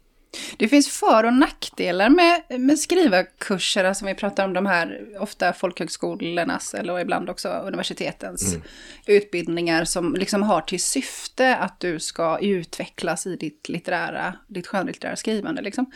Det 0.57 0.67
finns 0.67 0.89
för 0.89 1.23
och 1.23 1.33
nackdelar 1.33 2.09
med, 2.09 2.61
med 2.61 2.79
skrivarkurser, 2.79 3.83
alltså 3.83 4.05
vi 4.05 4.15
pratar 4.15 4.45
om 4.45 4.53
de 4.53 4.65
här 4.65 4.99
ofta 5.19 5.53
folkhögskolornas 5.53 6.73
eller 6.73 6.99
ibland 6.99 7.29
också 7.29 7.49
universitetens 7.49 8.53
mm. 8.53 8.67
utbildningar 9.05 9.85
som 9.85 10.15
liksom 10.15 10.43
har 10.43 10.61
till 10.61 10.83
syfte 10.83 11.55
att 11.55 11.79
du 11.79 11.99
ska 11.99 12.39
utvecklas 12.39 13.27
i 13.27 13.35
ditt 13.35 13.69
litterära, 13.69 14.33
ditt 14.47 14.67
skönlitterära 14.67 15.15
skrivande. 15.15 15.61
Liksom. 15.61 15.91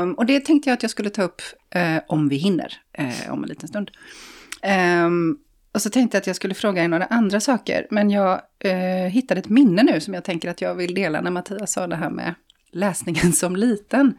Um, 0.00 0.14
och 0.14 0.26
det 0.26 0.40
tänkte 0.40 0.70
jag 0.70 0.74
att 0.74 0.82
jag 0.82 0.90
skulle 0.90 1.10
ta 1.10 1.22
upp 1.22 1.42
uh, 1.76 1.98
om 2.08 2.28
vi 2.28 2.36
hinner, 2.36 2.72
uh, 3.00 3.32
om 3.32 3.42
en 3.42 3.48
liten 3.48 3.68
stund. 3.68 3.90
Um, 5.04 5.38
och 5.72 5.82
så 5.82 5.90
tänkte 5.90 6.16
jag 6.16 6.20
att 6.20 6.26
jag 6.26 6.36
skulle 6.36 6.54
fråga 6.54 6.84
er 6.84 6.88
några 6.88 7.04
andra 7.04 7.40
saker, 7.40 7.86
men 7.90 8.10
jag 8.10 8.40
uh, 8.64 9.08
hittade 9.08 9.40
ett 9.40 9.48
minne 9.48 9.82
nu 9.82 10.00
som 10.00 10.14
jag 10.14 10.24
tänker 10.24 10.50
att 10.50 10.60
jag 10.60 10.74
vill 10.74 10.94
dela 10.94 11.20
när 11.20 11.30
Mattias 11.30 11.72
sa 11.72 11.86
det 11.86 11.96
här 11.96 12.10
med 12.10 12.34
läsningen 12.74 13.32
som 13.32 13.56
liten. 13.56 14.14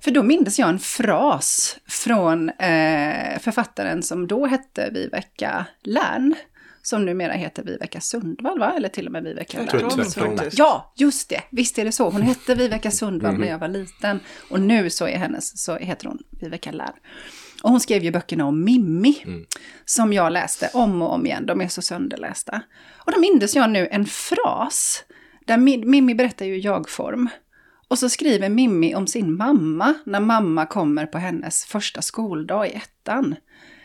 För 0.00 0.10
då 0.10 0.22
mindes 0.22 0.58
jag 0.58 0.68
en 0.68 0.78
fras 0.78 1.76
från 1.88 2.48
eh, 2.48 3.38
författaren 3.38 4.02
som 4.02 4.26
då 4.26 4.46
hette 4.46 4.90
Viveka 4.90 5.66
Lärn. 5.82 6.34
Som 6.82 7.04
numera 7.04 7.32
heter 7.32 7.62
Viveka 7.62 8.00
Sundvall, 8.00 8.58
va? 8.58 8.72
Eller 8.76 8.88
till 8.88 9.06
och 9.06 9.12
med 9.12 9.22
Viveka 9.22 9.58
Lärn. 9.58 9.68
Ja, 10.52 10.92
just 10.96 11.28
det. 11.28 11.42
Visst 11.50 11.78
är 11.78 11.84
det 11.84 11.92
så. 11.92 12.10
Hon 12.10 12.22
hette 12.22 12.54
Viveka 12.54 12.90
Sundvall 12.90 13.30
mm. 13.30 13.40
när 13.40 13.48
jag 13.48 13.58
var 13.58 13.68
liten. 13.68 14.20
Och 14.50 14.60
nu 14.60 14.90
så, 14.90 15.08
är 15.08 15.18
hennes, 15.18 15.62
så 15.64 15.76
heter 15.76 16.06
hon 16.06 16.18
Viveka 16.40 16.72
Lärn. 16.72 16.94
Och 17.62 17.70
hon 17.70 17.80
skrev 17.80 18.04
ju 18.04 18.10
böckerna 18.10 18.46
om 18.46 18.64
Mimmi, 18.64 19.22
mm. 19.24 19.44
som 19.84 20.12
jag 20.12 20.32
läste 20.32 20.70
om 20.74 21.02
och 21.02 21.12
om 21.12 21.26
igen. 21.26 21.46
De 21.46 21.60
är 21.60 21.68
så 21.68 21.82
sönderlästa. 21.82 22.60
Och 22.96 23.12
då 23.12 23.20
mindes 23.20 23.56
jag 23.56 23.70
nu 23.70 23.88
en 23.90 24.06
fras, 24.06 25.04
där 25.46 25.56
Mimmi 25.86 26.14
berättar 26.14 26.46
ju 26.46 26.58
jag-form. 26.58 27.28
Och 27.88 27.98
så 27.98 28.08
skriver 28.08 28.48
Mimmi 28.48 28.94
om 28.94 29.06
sin 29.06 29.36
mamma 29.36 29.94
när 30.04 30.20
mamma 30.20 30.66
kommer 30.66 31.06
på 31.06 31.18
hennes 31.18 31.64
första 31.64 32.02
skoldag 32.02 32.66
i 32.66 32.70
ettan. 32.70 33.34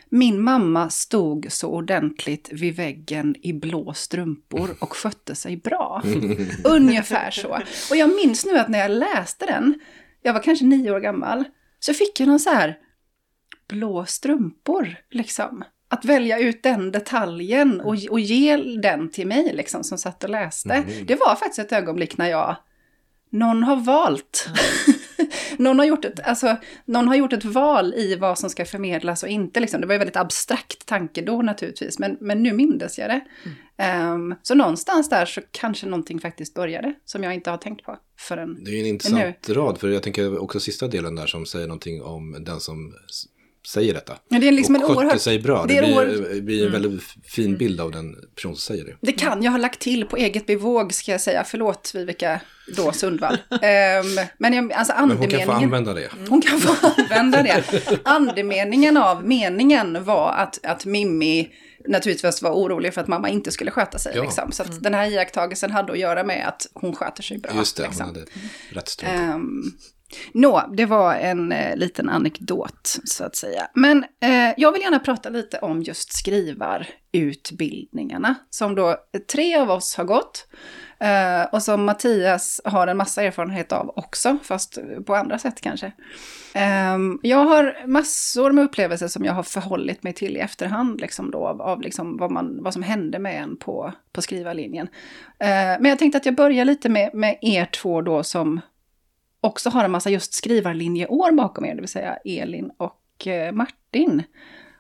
Min 0.10 0.42
mamma 0.42 0.90
stod 0.90 1.48
så 1.50 1.70
ordentligt 1.70 2.50
vid 2.52 2.76
väggen 2.76 3.36
i 3.42 3.54
blå 3.54 3.94
strumpor 3.94 4.70
och 4.80 4.94
skötte 4.94 5.36
sig 5.36 5.58
bra. 5.58 6.04
Ungefär 6.64 7.32
så. 7.32 7.60
Och 7.90 7.96
jag 7.96 8.16
minns 8.16 8.46
nu 8.46 8.58
att 8.58 8.70
när 8.70 8.80
jag 8.80 8.92
läste 8.92 9.46
den, 9.46 9.80
jag 10.22 10.34
var 10.34 10.44
kanske 10.44 10.66
nio 10.66 10.92
år 10.92 11.00
gammal, 11.00 11.44
så 11.80 11.94
fick 11.94 12.20
jag 12.20 12.28
någon 12.28 12.40
så 12.40 12.50
här 12.50 12.78
blå 13.68 14.06
strumpor, 14.06 14.96
liksom. 15.12 15.64
Att 15.88 16.06
välja 16.06 16.40
ut 16.40 16.64
den 16.64 16.92
detaljen 16.92 17.82
och, 17.82 17.96
och 18.10 18.20
ge 18.20 18.58
den 18.58 19.10
till 19.10 19.28
mig, 19.28 19.54
liksom, 19.54 19.84
som 19.84 19.98
satt 19.98 20.24
och 20.24 20.30
läste. 20.30 20.74
Mm. 20.74 21.06
Det 21.06 21.16
var 21.16 21.36
faktiskt 21.36 21.60
ett 21.60 21.72
ögonblick 21.72 22.18
när 22.18 22.30
jag 22.30 22.56
någon 23.30 23.64
har 23.64 23.76
valt. 23.76 24.50
någon, 25.58 25.80
har 25.80 25.86
gjort 25.86 26.06
ett, 26.06 26.20
alltså, 26.20 26.58
någon 26.86 27.08
har 27.08 27.16
gjort 27.16 27.34
ett 27.34 27.46
val 27.46 27.94
i 27.94 28.16
vad 28.16 28.40
som 28.40 28.50
ska 28.50 28.66
förmedlas 28.66 29.24
och 29.24 29.30
inte. 29.30 29.60
Liksom. 29.60 29.82
Det 29.82 29.88
var 29.88 29.94
ju 29.94 30.00
väldigt 30.00 30.16
abstrakt 30.16 30.86
tanke 30.86 31.22
då 31.22 31.42
naturligtvis, 31.42 32.00
men, 32.00 32.18
men 32.20 32.44
nu 32.44 32.54
mindes 32.54 33.00
jag 33.00 33.10
det. 33.10 33.22
Mm. 33.46 34.14
Um, 34.14 34.36
så 34.42 34.56
någonstans 34.56 35.10
där 35.10 35.26
så 35.26 35.42
kanske 35.52 35.86
någonting 35.86 36.20
faktiskt 36.20 36.54
började 36.54 36.94
som 37.06 37.24
jag 37.24 37.34
inte 37.34 37.50
har 37.50 37.58
tänkt 37.58 37.86
på 37.86 37.98
förrän 38.20 38.64
Det 38.64 38.72
är 38.72 38.80
en 38.80 38.86
intressant 38.86 39.48
nu. 39.48 39.54
rad, 39.54 39.78
för 39.78 39.90
jag 39.90 40.04
tänker 40.04 40.38
också 40.38 40.60
sista 40.60 40.88
delen 40.88 41.16
där 41.16 41.28
som 41.28 41.46
säger 41.46 41.68
någonting 41.68 42.02
om 42.02 42.44
den 42.46 42.60
som 42.60 42.94
säger 43.68 43.94
detta. 43.94 44.18
Ja, 44.30 44.40
det 44.40 44.48
är 44.48 44.52
liksom 44.52 44.76
och 44.76 44.90
en 44.90 44.98
oerhört... 44.98 45.22
sig 45.22 45.40
bra. 45.40 45.66
Det, 45.66 45.74
det 45.74 45.82
blir, 45.82 45.96
oerhört... 45.96 46.44
blir, 46.44 46.66
en 46.66 46.72
väldigt 46.72 47.04
fin 47.24 47.46
mm. 47.46 47.58
bild 47.58 47.82
av 47.82 47.92
den 47.92 48.16
person 48.36 48.56
som 48.56 48.76
säger 48.76 48.86
det. 48.86 48.96
Det 49.02 49.12
kan 49.12 49.44
jag 49.44 49.52
ha 49.52 49.58
lagt 49.58 49.80
till 49.80 50.06
på 50.06 50.18
eget 50.18 50.46
bevåg 50.46 50.94
ska 50.94 51.12
jag 51.12 51.22
säga. 51.22 51.44
Förlåt 51.44 51.92
Viveka 51.96 52.42
då 52.76 52.92
Sundvall. 52.92 53.34
um, 53.34 53.60
men, 54.38 54.54
jag, 54.54 54.74
alltså 54.74 54.94
men 55.00 55.18
hon 55.18 55.28
kan 55.28 55.46
få 55.46 55.52
använda 55.52 55.94
det. 55.94 56.10
Hon 56.30 56.42
kan 56.42 56.60
få 56.60 56.88
använda 56.88 57.44
det. 57.44 57.64
Andemeningen 58.04 58.98
av 58.98 59.26
meningen 59.26 60.04
var 60.04 60.34
att, 60.34 60.66
att 60.66 60.86
Mimmi 60.86 61.50
naturligtvis 61.88 62.42
var 62.42 62.52
orolig 62.52 62.94
för 62.94 63.02
att 63.02 63.08
mamma 63.08 63.30
inte 63.30 63.52
skulle 63.52 63.72
sköta 63.72 63.98
sig. 64.00 64.14
Ja. 64.16 64.24
Liksom. 64.24 64.52
Så 64.52 64.64
mm. 64.64 64.82
den 64.82 64.94
här 64.94 65.08
iakttagelsen 65.12 65.72
hade 65.72 65.92
att 65.92 66.00
göra 66.00 66.24
med 66.24 66.48
att 66.48 66.68
hon 66.74 66.96
sköter 66.96 67.24
sig 67.24 67.38
bra. 67.38 67.52
Just 67.56 67.78
det, 67.78 67.84
liksom. 67.84 68.06
hon 68.06 68.16
hade 68.16 68.26
rätt. 68.70 69.04
Um, 69.34 69.78
Nå, 70.34 70.70
det 70.78 70.86
var 70.86 71.16
en 71.16 71.52
eh, 71.52 71.78
liten 71.78 72.10
anekdot 72.10 73.00
så 73.04 73.24
att 73.24 73.36
säga. 73.36 73.68
Men 73.74 74.06
eh, 74.22 74.54
jag 74.58 74.72
vill 74.72 74.82
gärna 74.82 75.00
prata 75.00 75.30
lite 75.30 75.60
om 75.60 75.84
just 75.84 76.14
skrivarutbildningarna 76.14 78.36
som 78.50 78.76
då 78.76 78.96
tre 79.32 79.56
av 79.56 79.72
oss 79.72 79.96
har 79.96 80.04
gått. 80.04 80.48
Eh, 81.00 81.44
och 81.52 81.64
som 81.64 81.86
Mattias 81.86 82.62
har 82.64 82.88
en 82.88 82.98
massa 82.98 83.24
erfarenhet 83.24 83.72
av 83.72 83.94
också, 83.96 84.38
fast 84.44 84.78
på 85.06 85.16
andra 85.16 85.40
sätt 85.40 85.62
kanske. 85.62 85.92
Eh, 86.54 86.98
jag 87.22 87.46
har 87.46 87.88
massor 87.88 88.52
med 88.52 88.64
upplevelser 88.64 89.08
som 89.08 89.26
jag 89.26 89.34
har 89.34 89.44
förhållit 89.44 90.04
mig 90.04 90.14
till 90.14 90.38
i 90.38 90.40
efterhand, 90.40 91.02
liksom 91.02 91.32
då, 91.32 91.48
av, 91.48 91.62
av 91.62 91.82
liksom 91.82 92.18
vad, 92.18 92.32
man, 92.32 92.64
vad 92.64 92.74
som 92.74 92.84
hände 92.84 93.20
med 93.20 93.42
en 93.42 93.58
på, 93.58 93.94
på 94.14 94.22
skrivarlinjen. 94.22 94.88
Eh, 95.40 95.78
men 95.80 95.86
jag 95.86 96.00
tänkte 96.00 96.18
att 96.18 96.26
jag 96.26 96.36
börjar 96.36 96.66
lite 96.66 96.90
med, 96.90 97.14
med 97.14 97.38
er 97.42 97.66
två 97.66 98.02
då 98.02 98.24
som 98.24 98.62
också 99.42 99.70
har 99.70 99.84
en 99.84 99.92
massa 99.92 100.10
just 100.10 100.34
skrivarlinjeår 100.34 101.32
bakom 101.32 101.66
er, 101.66 101.76
det 101.76 101.82
vill 101.82 101.90
säga 101.90 102.18
Elin 102.26 102.72
och 102.78 103.28
eh, 103.28 103.52
Martin. 103.52 104.24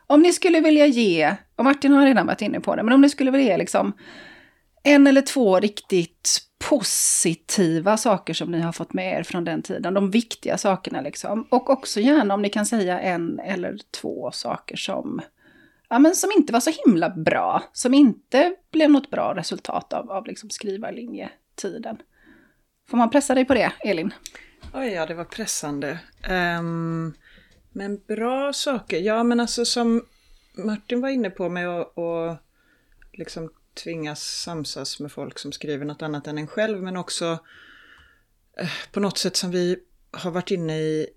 Om 0.07 0.21
ni 0.21 0.33
skulle 0.33 0.59
vilja 0.59 0.85
ge, 0.85 1.35
och 1.55 1.63
Martin 1.63 1.91
har 1.91 2.05
redan 2.05 2.27
varit 2.27 2.41
inne 2.41 2.59
på 2.59 2.75
det, 2.75 2.83
men 2.83 2.93
om 2.93 3.01
ni 3.01 3.09
skulle 3.09 3.31
vilja 3.31 3.47
ge 3.47 3.57
liksom 3.57 3.93
en 4.83 5.07
eller 5.07 5.21
två 5.21 5.59
riktigt 5.59 6.39
positiva 6.69 7.97
saker 7.97 8.33
som 8.33 8.51
ni 8.51 8.59
har 8.59 8.71
fått 8.71 8.93
med 8.93 9.19
er 9.19 9.23
från 9.23 9.45
den 9.45 9.61
tiden, 9.61 9.93
de 9.93 10.11
viktiga 10.11 10.57
sakerna 10.57 11.01
liksom. 11.01 11.47
Och 11.49 11.69
också 11.69 11.99
gärna 11.99 12.33
om 12.33 12.41
ni 12.41 12.49
kan 12.49 12.65
säga 12.65 12.99
en 12.99 13.39
eller 13.39 13.77
två 14.01 14.31
saker 14.31 14.75
som, 14.75 15.21
ja, 15.89 15.99
men 15.99 16.15
som 16.15 16.29
inte 16.37 16.53
var 16.53 16.59
så 16.59 16.71
himla 16.85 17.09
bra, 17.09 17.63
som 17.73 17.93
inte 17.93 18.53
blev 18.71 18.91
något 18.91 19.09
bra 19.09 19.35
resultat 19.35 19.93
av, 19.93 20.11
av 20.11 20.25
liksom 20.27 20.49
skrivarlinjetiden. 20.49 21.97
Får 22.89 22.97
man 22.97 23.09
pressa 23.09 23.35
dig 23.35 23.45
på 23.45 23.53
det, 23.53 23.71
Elin? 23.79 24.13
Oj, 24.73 24.87
ja, 24.87 25.05
det 25.05 25.13
var 25.13 25.25
pressande. 25.25 25.99
Um, 26.29 27.13
men 27.71 28.01
bra 28.07 28.53
saker. 28.53 28.99
Ja, 28.99 29.23
men 29.23 29.39
alltså 29.39 29.65
som 29.65 30.05
Martin 30.53 31.01
var 31.01 31.09
inne 31.09 31.29
på 31.29 31.49
med 31.49 31.69
att 31.69 31.97
och 31.97 32.35
liksom 33.13 33.53
tvingas 33.83 34.21
samsas 34.21 34.99
med 34.99 35.11
folk 35.11 35.39
som 35.39 35.51
skriver 35.51 35.85
något 35.85 36.01
annat 36.01 36.27
än 36.27 36.37
en 36.37 36.47
själv, 36.47 36.83
men 36.83 36.97
också 36.97 37.39
eh, 38.57 38.69
på 38.91 38.99
något 38.99 39.17
sätt 39.17 39.35
som 39.35 39.51
vi 39.51 39.79
har 40.11 40.31
varit 40.31 40.51
inne, 40.51 40.77
i, 40.77 41.07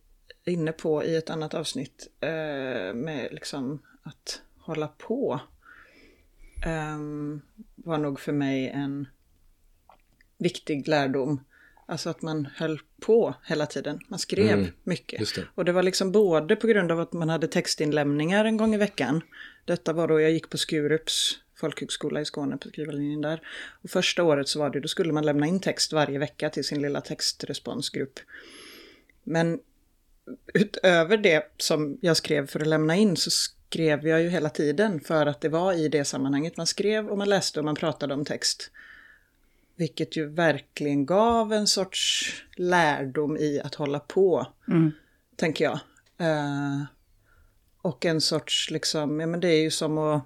inne 0.44 0.72
på 0.72 1.04
i 1.04 1.16
ett 1.16 1.30
annat 1.30 1.54
avsnitt 1.54 2.08
eh, 2.20 2.94
med 2.94 3.28
liksom 3.30 3.82
att 4.02 4.42
hålla 4.58 4.88
på. 4.88 5.40
Um, 6.66 7.42
var 7.74 7.98
nog 7.98 8.20
för 8.20 8.32
mig 8.32 8.68
en 8.68 9.08
viktig 10.38 10.88
lärdom 10.88 11.40
Alltså 11.86 12.10
att 12.10 12.22
man 12.22 12.48
höll 12.56 12.80
på 13.00 13.34
hela 13.44 13.66
tiden. 13.66 14.00
Man 14.08 14.18
skrev 14.18 14.58
mm, 14.58 14.72
mycket. 14.84 15.34
Det. 15.34 15.46
Och 15.54 15.64
det 15.64 15.72
var 15.72 15.82
liksom 15.82 16.12
både 16.12 16.56
på 16.56 16.66
grund 16.66 16.92
av 16.92 17.00
att 17.00 17.12
man 17.12 17.28
hade 17.28 17.48
textinlämningar 17.48 18.44
en 18.44 18.56
gång 18.56 18.74
i 18.74 18.78
veckan. 18.78 19.20
Detta 19.64 19.92
var 19.92 20.08
då 20.08 20.20
jag 20.20 20.30
gick 20.30 20.50
på 20.50 20.58
Skurups 20.58 21.38
folkhögskola 21.62 22.20
i 22.20 22.24
Skåne 22.24 22.56
på 22.56 22.68
skrivarlinjen 22.68 23.20
där. 23.20 23.40
Och 23.82 23.90
första 23.90 24.22
året 24.22 24.48
så 24.48 24.58
var 24.58 24.70
det, 24.70 24.80
då 24.80 24.88
skulle 24.88 25.12
man 25.12 25.26
lämna 25.26 25.46
in 25.46 25.60
text 25.60 25.92
varje 25.92 26.18
vecka 26.18 26.50
till 26.50 26.64
sin 26.64 26.82
lilla 26.82 27.00
textresponsgrupp. 27.00 28.20
Men 29.22 29.60
utöver 30.54 31.16
det 31.16 31.52
som 31.58 31.98
jag 32.00 32.16
skrev 32.16 32.46
för 32.46 32.60
att 32.60 32.66
lämna 32.66 32.96
in 32.96 33.16
så 33.16 33.30
skrev 33.30 34.08
jag 34.08 34.22
ju 34.22 34.28
hela 34.28 34.50
tiden 34.50 35.00
för 35.00 35.26
att 35.26 35.40
det 35.40 35.48
var 35.48 35.72
i 35.72 35.88
det 35.88 36.04
sammanhanget 36.04 36.56
man 36.56 36.66
skrev 36.66 37.08
och 37.08 37.18
man 37.18 37.28
läste 37.28 37.58
och 37.58 37.64
man 37.64 37.74
pratade 37.74 38.14
om 38.14 38.24
text. 38.24 38.70
Vilket 39.76 40.16
ju 40.16 40.28
verkligen 40.28 41.06
gav 41.06 41.52
en 41.52 41.66
sorts 41.66 42.32
lärdom 42.56 43.36
i 43.36 43.60
att 43.64 43.74
hålla 43.74 44.00
på, 44.00 44.46
mm. 44.68 44.90
tänker 45.36 45.64
jag. 45.64 45.80
Uh, 46.20 46.84
och 47.82 48.04
en 48.04 48.20
sorts, 48.20 48.70
liksom, 48.70 49.20
ja 49.20 49.26
men 49.26 49.40
det 49.40 49.48
är 49.48 49.62
ju 49.62 49.70
som 49.70 49.98
att 49.98 50.24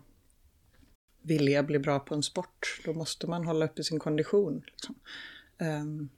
vilja 1.23 1.62
bli 1.62 1.79
bra 1.79 1.99
på 1.99 2.15
en 2.15 2.23
sport. 2.23 2.81
Då 2.85 2.93
måste 2.93 3.26
man 3.26 3.45
hålla 3.47 3.65
uppe 3.65 3.85
sin 3.85 3.99
kondition. 3.99 4.62
Liksom. 4.67 4.95
Um, 5.59 6.09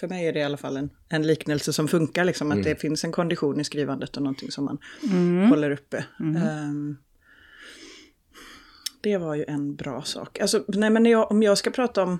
för 0.00 0.08
mig 0.08 0.26
är 0.26 0.32
det 0.32 0.38
i 0.38 0.42
alla 0.42 0.56
fall 0.56 0.76
en, 0.76 0.90
en 1.08 1.26
liknelse 1.26 1.72
som 1.72 1.88
funkar, 1.88 2.24
liksom, 2.24 2.50
att 2.50 2.54
mm. 2.54 2.64
det 2.64 2.80
finns 2.80 3.04
en 3.04 3.12
kondition 3.12 3.60
i 3.60 3.64
skrivandet 3.64 4.16
och 4.16 4.22
någonting 4.22 4.50
som 4.50 4.64
man 4.64 4.78
mm. 5.02 5.48
håller 5.48 5.70
uppe. 5.70 6.04
Um, 6.18 6.98
det 9.00 9.16
var 9.18 9.34
ju 9.34 9.44
en 9.48 9.76
bra 9.76 10.02
sak. 10.02 10.38
Alltså, 10.38 10.64
nej 10.68 10.90
men 10.90 11.06
jag, 11.06 11.30
om 11.30 11.42
jag 11.42 11.58
ska 11.58 11.70
prata 11.70 12.02
om 12.02 12.18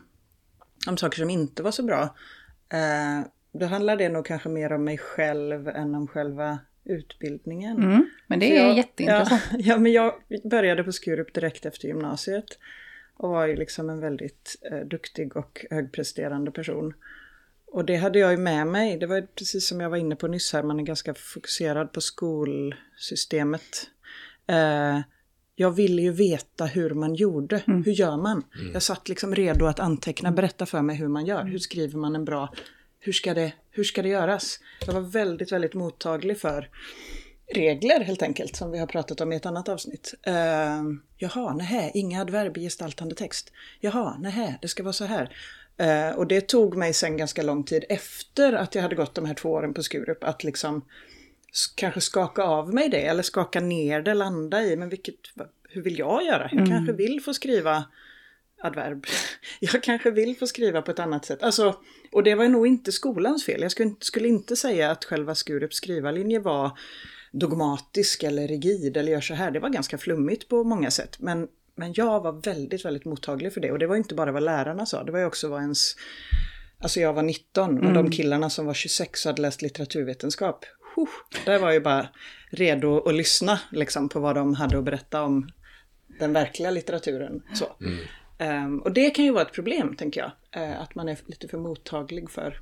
om 0.86 0.96
saker 0.96 1.18
som 1.18 1.30
inte 1.30 1.62
var 1.62 1.70
så 1.70 1.82
bra. 1.82 2.02
Eh, 2.68 3.26
då 3.52 3.66
handlar 3.66 3.96
det 3.96 4.08
nog 4.08 4.26
kanske 4.26 4.48
mer 4.48 4.72
om 4.72 4.84
mig 4.84 4.98
själv 4.98 5.68
än 5.68 5.94
om 5.94 6.06
själva 6.06 6.58
utbildningen. 6.84 7.76
Mm, 7.76 8.10
men 8.26 8.38
det 8.38 8.58
är 8.58 8.66
jag, 8.66 8.76
jätteintressant. 8.76 9.42
Ja, 9.52 9.58
ja, 9.58 9.78
men 9.78 9.92
jag 9.92 10.14
började 10.44 10.84
på 10.84 10.92
Skurup 10.92 11.34
direkt 11.34 11.66
efter 11.66 11.88
gymnasiet. 11.88 12.58
Och 13.16 13.30
var 13.30 13.46
ju 13.46 13.56
liksom 13.56 13.90
en 13.90 14.00
väldigt 14.00 14.56
eh, 14.70 14.78
duktig 14.78 15.36
och 15.36 15.66
högpresterande 15.70 16.50
person. 16.50 16.94
Och 17.66 17.84
det 17.84 17.96
hade 17.96 18.18
jag 18.18 18.30
ju 18.30 18.36
med 18.36 18.66
mig. 18.66 18.98
Det 18.98 19.06
var 19.06 19.16
ju 19.16 19.26
precis 19.26 19.68
som 19.68 19.80
jag 19.80 19.90
var 19.90 19.96
inne 19.96 20.16
på 20.16 20.26
nyss 20.26 20.52
här, 20.52 20.62
man 20.62 20.80
är 20.80 20.84
ganska 20.84 21.14
fokuserad 21.14 21.92
på 21.92 22.00
skolsystemet. 22.00 23.90
Eh, 24.46 25.00
jag 25.56 25.70
ville 25.70 26.02
ju 26.02 26.12
veta 26.12 26.64
hur 26.64 26.90
man 26.90 27.14
gjorde. 27.14 27.62
Hur 27.66 27.92
gör 27.92 28.16
man? 28.16 28.44
Jag 28.72 28.82
satt 28.82 29.08
liksom 29.08 29.34
redo 29.34 29.66
att 29.66 29.80
anteckna, 29.80 30.32
berätta 30.32 30.66
för 30.66 30.82
mig 30.82 30.96
hur 30.96 31.08
man 31.08 31.26
gör. 31.26 31.44
Hur 31.44 31.58
skriver 31.58 31.98
man 31.98 32.14
en 32.14 32.24
bra... 32.24 32.54
Hur 33.00 33.12
ska 33.12 33.34
det, 33.34 33.52
hur 33.70 33.84
ska 33.84 34.02
det 34.02 34.08
göras? 34.08 34.60
Jag 34.86 34.92
var 34.92 35.00
väldigt, 35.00 35.52
väldigt 35.52 35.74
mottaglig 35.74 36.40
för 36.40 36.68
regler 37.54 38.00
helt 38.00 38.22
enkelt, 38.22 38.56
som 38.56 38.70
vi 38.70 38.78
har 38.78 38.86
pratat 38.86 39.20
om 39.20 39.32
i 39.32 39.36
ett 39.36 39.46
annat 39.46 39.68
avsnitt. 39.68 40.14
Uh, 40.26 40.34
jaha, 41.16 41.54
nähä, 41.54 41.90
inga 41.94 42.20
adverb 42.20 42.56
i 42.56 42.60
gestaltande 42.60 43.14
text. 43.14 43.52
Jaha, 43.80 44.18
nähä, 44.18 44.58
det 44.62 44.68
ska 44.68 44.82
vara 44.82 44.92
så 44.92 45.04
här. 45.04 45.36
Uh, 45.82 46.18
och 46.18 46.26
det 46.26 46.48
tog 46.48 46.76
mig 46.76 46.92
sen 46.92 47.16
ganska 47.16 47.42
lång 47.42 47.64
tid 47.64 47.84
efter 47.88 48.52
att 48.52 48.74
jag 48.74 48.82
hade 48.82 48.94
gått 48.94 49.14
de 49.14 49.24
här 49.24 49.34
två 49.34 49.50
åren 49.50 49.74
på 49.74 49.82
Skurup 49.82 50.24
att 50.24 50.44
liksom 50.44 50.84
kanske 51.74 52.00
skaka 52.00 52.42
av 52.42 52.74
mig 52.74 52.88
det 52.88 53.06
eller 53.06 53.22
skaka 53.22 53.60
ner 53.60 54.02
det, 54.02 54.14
landa 54.14 54.62
i, 54.62 54.76
men 54.76 54.88
vilket, 54.88 55.14
hur 55.68 55.82
vill 55.82 55.98
jag 55.98 56.24
göra? 56.24 56.48
Jag 56.52 56.66
kanske 56.68 56.92
vill 56.92 57.20
få 57.20 57.34
skriva 57.34 57.84
adverb. 58.62 59.06
Jag 59.60 59.82
kanske 59.82 60.10
vill 60.10 60.36
få 60.36 60.46
skriva 60.46 60.82
på 60.82 60.90
ett 60.90 60.98
annat 60.98 61.24
sätt. 61.24 61.42
Alltså, 61.42 61.76
och 62.12 62.22
det 62.22 62.34
var 62.34 62.48
nog 62.48 62.66
inte 62.66 62.92
skolans 62.92 63.44
fel. 63.44 63.62
Jag 63.62 63.70
skulle, 63.70 63.88
inte- 63.88 64.06
skulle 64.06 64.28
inte 64.28 64.56
säga 64.56 64.90
att 64.90 65.04
själva 65.04 65.34
Skurups 65.34 65.76
skrivarlinje 65.76 66.38
var 66.40 66.78
dogmatisk 67.32 68.22
eller 68.22 68.48
rigid 68.48 68.96
eller 68.96 69.12
gör 69.12 69.20
så 69.20 69.34
här. 69.34 69.50
Det 69.50 69.60
var 69.60 69.68
ganska 69.68 69.98
flummigt 69.98 70.48
på 70.48 70.64
många 70.64 70.90
sätt. 70.90 71.16
Men, 71.20 71.48
men 71.74 71.92
jag 71.96 72.20
var 72.22 72.32
väldigt, 72.32 72.84
väldigt 72.84 73.04
mottaglig 73.04 73.52
för 73.52 73.60
det. 73.60 73.72
Och 73.72 73.78
det 73.78 73.86
var 73.86 73.96
inte 73.96 74.14
bara 74.14 74.32
vad 74.32 74.42
lärarna 74.42 74.86
sa, 74.86 75.04
det 75.04 75.12
var 75.12 75.18
ju 75.18 75.24
också 75.26 75.48
vad 75.48 75.60
ens... 75.60 75.96
Alltså 76.78 77.00
jag 77.00 77.12
var 77.12 77.22
19, 77.22 77.74
men 77.74 77.94
de 77.94 78.10
killarna 78.10 78.50
som 78.50 78.66
var 78.66 78.74
26 78.74 79.26
och 79.26 79.30
hade 79.30 79.42
läst 79.42 79.62
litteraturvetenskap, 79.62 80.64
huh, 80.96 81.08
där 81.44 81.58
var 81.58 81.70
jag 81.72 81.82
bara 81.82 82.08
redo 82.50 83.08
att 83.08 83.14
lyssna 83.14 83.60
liksom, 83.70 84.08
på 84.08 84.20
vad 84.20 84.34
de 84.36 84.54
hade 84.54 84.78
att 84.78 84.84
berätta 84.84 85.22
om 85.22 85.48
den 86.18 86.32
verkliga 86.32 86.70
litteraturen. 86.70 87.42
Så. 87.54 87.64
Ehm, 88.38 88.78
och 88.78 88.92
det 88.92 89.10
kan 89.10 89.24
ju 89.24 89.32
vara 89.32 89.42
ett 89.42 89.52
problem, 89.52 89.96
tänker 89.96 90.20
jag. 90.20 90.62
eh, 90.62 90.80
att 90.80 90.94
man 90.94 91.08
är 91.08 91.18
lite 91.26 91.48
för 91.48 91.58
mottaglig 91.58 92.30
för 92.30 92.60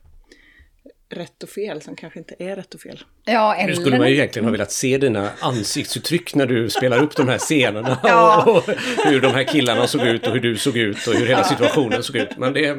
rätt 1.14 1.42
och 1.42 1.48
fel 1.48 1.82
som 1.82 1.96
kanske 1.96 2.18
inte 2.18 2.34
är 2.38 2.56
rätt 2.56 2.74
och 2.74 2.80
fel. 2.80 3.00
Ja, 3.24 3.54
eller... 3.54 3.68
Nu 3.68 3.74
skulle 3.74 3.98
man 3.98 4.08
ju 4.08 4.14
egentligen 4.14 4.44
ha 4.44 4.52
velat 4.52 4.72
se 4.72 4.98
dina 4.98 5.30
ansiktsuttryck 5.40 6.34
när 6.34 6.46
du 6.46 6.70
spelar 6.70 7.02
upp 7.02 7.16
de 7.16 7.28
här 7.28 7.38
scenerna. 7.38 7.98
Ja. 8.02 8.44
Och 8.46 8.74
hur 9.06 9.20
de 9.20 9.32
här 9.34 9.44
killarna 9.44 9.86
såg 9.86 10.02
ut 10.06 10.26
och 10.26 10.32
hur 10.32 10.40
du 10.40 10.56
såg 10.56 10.76
ut 10.76 11.06
och 11.06 11.14
hur 11.14 11.26
hela 11.26 11.44
situationen 11.44 12.02
såg 12.02 12.16
ut. 12.16 12.38
Men 12.38 12.52
det, 12.52 12.74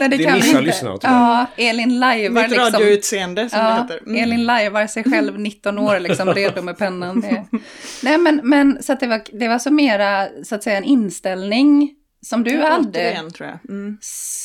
Nej, 0.00 0.08
det 0.08 0.18
kan 0.18 0.32
vi 0.32 0.38
missar 0.38 0.48
inte. 0.48 0.60
lyssnarna 0.60 0.98
tyvärr. 0.98 1.14
Ja, 1.14 1.46
Elin 1.56 1.98
lajvar 2.00 2.42
Mitt 2.42 2.50
liksom. 2.50 2.72
radioutseende 2.72 3.48
som 3.50 3.58
det 3.58 3.64
Ja, 3.64 3.82
heter. 3.82 4.00
Mm. 4.06 4.22
Elin 4.22 4.44
lajvar 4.46 4.86
sig 4.86 5.04
själv 5.04 5.38
19 5.40 5.78
år 5.78 6.00
liksom 6.00 6.34
redo 6.34 6.62
med 6.62 6.78
pennan. 6.78 7.20
Det- 7.20 7.44
Nej 8.02 8.18
men, 8.18 8.40
men 8.44 8.82
så 8.82 8.92
att 8.92 9.00
det 9.00 9.06
var, 9.06 9.22
det 9.32 9.48
var 9.48 9.58
så 9.58 9.70
mera 9.70 10.28
så 10.44 10.54
att 10.54 10.62
säga 10.62 10.76
en 10.76 10.84
inställning 10.84 11.94
som 12.22 12.44
du 12.44 12.56
hade. 12.58 12.88
Återigen, 12.88 13.30
tror 13.30 13.48
jag. 13.48 13.58
Mm. 13.70 13.98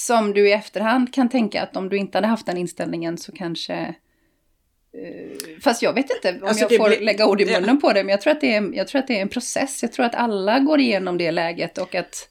Som 0.05 0.33
du 0.33 0.49
i 0.49 0.51
efterhand 0.51 1.13
kan 1.13 1.29
tänka 1.29 1.63
att 1.63 1.75
om 1.75 1.89
du 1.89 1.97
inte 1.97 2.17
hade 2.17 2.27
haft 2.27 2.45
den 2.45 2.57
inställningen 2.57 3.17
så 3.17 3.31
kanske... 3.31 3.73
eh, 4.93 5.57
fast 5.63 5.81
jag 5.81 5.93
vet 5.93 6.09
inte 6.09 6.39
om 6.41 6.47
Alltså, 6.47 6.65
jag 6.69 6.77
får 6.77 6.87
blir- 6.89 7.01
lägga 7.01 7.27
ord 7.27 7.41
i 7.41 7.45
munnen 7.45 7.81
på 7.81 7.93
det, 7.93 8.03
men 8.03 8.09
jag 8.11 8.21
tror, 8.21 8.31
att 8.33 8.41
det 8.41 8.55
är, 8.55 8.71
jag 8.75 8.87
tror 8.87 8.99
att 8.99 9.07
det 9.07 9.17
är 9.17 9.21
en 9.21 9.29
process. 9.29 9.83
Jag 9.83 9.93
tror 9.93 10.05
att 10.05 10.15
alla 10.15 10.59
går 10.59 10.79
igenom 10.79 11.17
det 11.17 11.31
läget 11.31 11.77
och 11.77 11.95
att, 11.95 12.29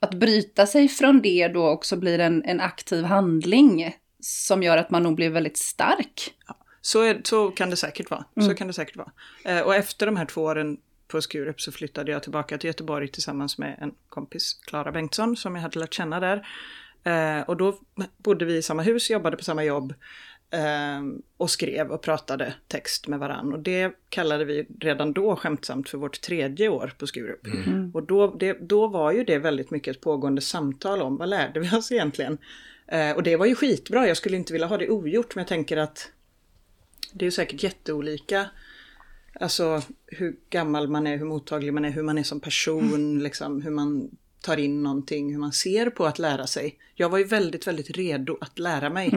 att 0.00 0.14
bryta 0.14 0.66
sig 0.66 0.88
från 0.88 1.20
det 1.22 1.48
då 1.48 1.68
också 1.68 1.96
blir 1.96 2.18
en, 2.18 2.44
en 2.44 2.60
aktiv 2.60 3.04
handling 3.04 3.96
som 4.20 4.62
gör 4.62 4.76
att 4.76 4.90
man 4.90 5.02
nog 5.02 5.14
blir 5.14 5.30
väldigt 5.30 5.56
stark. 5.56 6.34
Så, 6.82 7.02
är, 7.02 7.20
så 7.24 7.50
kan 7.50 7.70
det 7.70 7.76
säkert 7.76 8.10
vara. 8.10 8.24
Mm. 8.36 8.48
Så 8.48 8.54
kan 8.54 8.66
det 8.66 8.72
säkert 8.72 8.96
vara. 8.96 9.10
Eh, 9.44 9.60
och 9.60 9.74
efter 9.74 10.06
de 10.06 10.16
här 10.16 10.24
två 10.24 10.42
åren 10.42 10.76
på 11.10 11.22
Skurup 11.22 11.60
så 11.60 11.72
flyttade 11.72 12.12
jag 12.12 12.22
tillbaka 12.22 12.58
till 12.58 12.68
Göteborg 12.68 13.08
tillsammans 13.08 13.58
med 13.58 13.76
en 13.80 13.94
kompis, 14.08 14.60
Klara 14.66 14.92
Bengtsson, 14.92 15.36
som 15.36 15.54
jag 15.54 15.62
hade 15.62 15.78
lärt 15.78 15.94
känna 15.94 16.20
där. 16.20 16.46
Eh, 17.04 17.48
och 17.48 17.56
då 17.56 17.78
bodde 18.16 18.44
vi 18.44 18.56
i 18.56 18.62
samma 18.62 18.82
hus, 18.82 19.10
jobbade 19.10 19.36
på 19.36 19.44
samma 19.44 19.64
jobb 19.64 19.94
eh, 20.50 21.02
och 21.36 21.50
skrev 21.50 21.90
och 21.90 22.02
pratade 22.02 22.54
text 22.68 23.08
med 23.08 23.18
varann. 23.18 23.52
Och 23.52 23.58
det 23.58 23.92
kallade 24.08 24.44
vi 24.44 24.66
redan 24.80 25.12
då 25.12 25.36
skämtsamt 25.36 25.88
för 25.88 25.98
vårt 25.98 26.20
tredje 26.20 26.68
år 26.68 26.92
på 26.98 27.06
Skurup. 27.06 27.46
Och 27.94 28.02
då, 28.02 28.34
det, 28.34 28.52
då 28.52 28.86
var 28.86 29.12
ju 29.12 29.24
det 29.24 29.38
väldigt 29.38 29.70
mycket 29.70 29.96
ett 29.96 30.02
pågående 30.02 30.40
samtal 30.40 31.02
om 31.02 31.16
vad 31.16 31.28
lärde 31.28 31.60
vi 31.60 31.76
oss 31.76 31.92
egentligen? 31.92 32.38
Eh, 32.86 33.10
och 33.10 33.22
det 33.22 33.36
var 33.36 33.46
ju 33.46 33.54
skitbra, 33.54 34.08
jag 34.08 34.16
skulle 34.16 34.36
inte 34.36 34.52
vilja 34.52 34.66
ha 34.66 34.78
det 34.78 34.88
ogjort, 34.88 35.34
men 35.34 35.42
jag 35.42 35.48
tänker 35.48 35.76
att 35.76 36.10
det 37.12 37.24
är 37.24 37.26
ju 37.26 37.30
säkert 37.30 37.62
jätteolika. 37.62 38.46
Alltså 39.40 39.82
hur 40.06 40.36
gammal 40.50 40.88
man 40.88 41.06
är, 41.06 41.16
hur 41.16 41.24
mottaglig 41.24 41.74
man 41.74 41.84
är, 41.84 41.90
hur 41.90 42.02
man 42.02 42.18
är 42.18 42.22
som 42.22 42.40
person, 42.40 43.18
liksom, 43.22 43.62
hur 43.62 43.70
man 43.70 44.10
tar 44.40 44.56
in 44.56 44.82
någonting, 44.82 45.32
hur 45.32 45.38
man 45.38 45.52
ser 45.52 45.90
på 45.90 46.06
att 46.06 46.18
lära 46.18 46.46
sig. 46.46 46.78
Jag 46.94 47.08
var 47.08 47.18
ju 47.18 47.24
väldigt, 47.24 47.66
väldigt 47.66 47.90
redo 47.90 48.38
att 48.40 48.58
lära 48.58 48.90
mig 48.90 49.10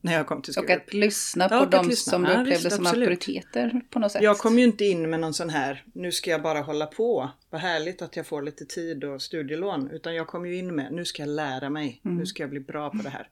när 0.00 0.12
jag 0.12 0.26
kom 0.26 0.42
till 0.42 0.50
Och 0.58 0.64
Skurup. 0.64 0.82
att 0.88 0.94
lyssna 0.94 1.48
på 1.48 1.54
Ja, 1.54 1.58
och 1.58 1.64
att 1.64 1.70
de 1.70 1.88
lyssna. 1.88 2.10
som 2.10 2.22
du 2.22 2.28
Ja, 2.28 2.40
upplevde 2.40 2.64
visst, 2.64 2.76
som 2.76 2.86
absolut. 2.86 3.08
auktoriteter 3.08 3.80
på 3.90 3.98
något 3.98 4.12
sätt. 4.12 4.22
Jag 4.22 4.38
kom 4.38 4.58
ju 4.58 4.64
inte 4.64 4.84
in 4.84 5.10
med 5.10 5.20
någon 5.20 5.34
sån 5.34 5.50
här, 5.50 5.84
nu 5.92 6.12
ska 6.12 6.30
jag 6.30 6.42
bara 6.42 6.60
hålla 6.60 6.86
på, 6.86 7.30
vad 7.50 7.60
härligt 7.60 8.02
att 8.02 8.16
jag 8.16 8.26
får 8.26 8.42
lite 8.42 8.64
tid 8.64 9.04
och 9.04 9.22
studielån. 9.22 9.90
Utan 9.90 10.14
jag 10.14 10.26
kom 10.26 10.46
ju 10.46 10.56
in 10.56 10.74
med, 10.74 10.92
nu 10.92 11.04
ska 11.04 11.22
jag 11.22 11.28
lära 11.28 11.70
mig, 11.70 12.00
nu 12.02 12.26
ska 12.26 12.42
jag 12.42 12.50
bli 12.50 12.60
bra 12.60 12.90
på 12.90 12.96
det 12.96 13.10
här. 13.10 13.28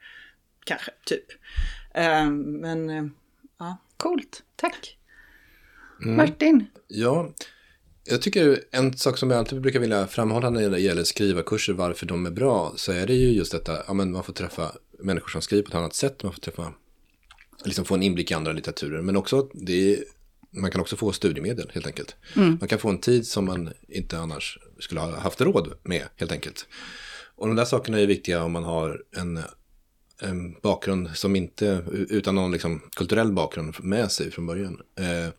Kanske, 0.65 0.91
typ. 1.05 1.25
Ehm, 1.95 2.43
men, 2.43 2.91
eh, 2.91 3.05
ja. 3.59 3.77
Coolt, 3.97 4.43
tack. 4.57 4.99
Mm. 6.03 6.17
Martin, 6.17 6.67
Ja, 6.89 7.33
jag 8.05 8.23
tycker 8.23 8.65
en 8.71 8.97
sak 8.97 9.19
som 9.19 9.31
jag 9.31 9.39
alltid 9.39 9.61
brukar 9.61 9.81
vilja 9.81 10.07
framhålla 10.07 10.51
när 10.51 10.71
det 10.71 10.79
gäller 10.79 11.05
skrivarkurser, 11.05 11.73
varför 11.73 12.07
de 12.07 12.27
är 12.27 12.31
bra, 12.31 12.73
så 12.77 12.93
är 12.93 13.07
det 13.07 13.15
ju 13.15 13.31
just 13.31 13.53
detta, 13.53 13.83
ja 13.87 13.95
men 13.95 14.13
man 14.13 14.25
får 14.25 14.33
träffa 14.33 14.73
människor 14.99 15.29
som 15.29 15.43
skriver 15.43 15.63
på 15.63 15.69
ett 15.69 15.75
annat 15.75 15.95
sätt, 15.95 16.23
man 16.23 16.33
får 16.33 16.41
träffa, 16.41 16.73
liksom 17.65 17.85
få 17.85 17.95
en 17.95 18.03
inblick 18.03 18.31
i 18.31 18.35
andra 18.35 18.53
litteraturer, 18.53 19.03
men 19.03 19.17
också 19.17 19.49
det 19.55 19.93
är, 19.93 20.05
man 20.51 20.71
kan 20.71 20.81
också 20.81 20.97
få 20.97 21.13
studiemedel 21.13 21.71
helt 21.75 21.87
enkelt. 21.87 22.17
Man 22.61 22.69
kan 22.69 22.79
få 22.79 22.89
en 22.89 22.99
tid 22.99 23.27
som 23.27 23.45
man 23.45 23.73
inte 23.89 24.19
annars 24.19 24.59
skulle 24.79 25.01
ha 25.01 25.21
haft 25.21 25.41
råd 25.41 25.73
med 25.83 26.03
helt 26.17 26.33
enkelt. 26.33 26.67
Och 27.35 27.47
de 27.47 27.57
där 27.57 27.65
sakerna 27.65 28.01
är 28.01 28.07
viktiga 28.07 28.43
om 28.43 28.53
man 28.53 28.65
har 28.65 29.03
en, 29.17 29.41
en 30.21 30.61
bakgrund 30.63 31.11
som 31.15 31.37
inte, 31.37 31.85
utan 31.93 32.35
någon 32.35 32.53
liksom 32.53 32.83
kulturell 32.97 33.33
bakgrund 33.33 33.75
med 33.81 34.13
sig 34.13 34.31
från 34.31 34.47
början. 34.47 34.81
Eh, 34.99 35.33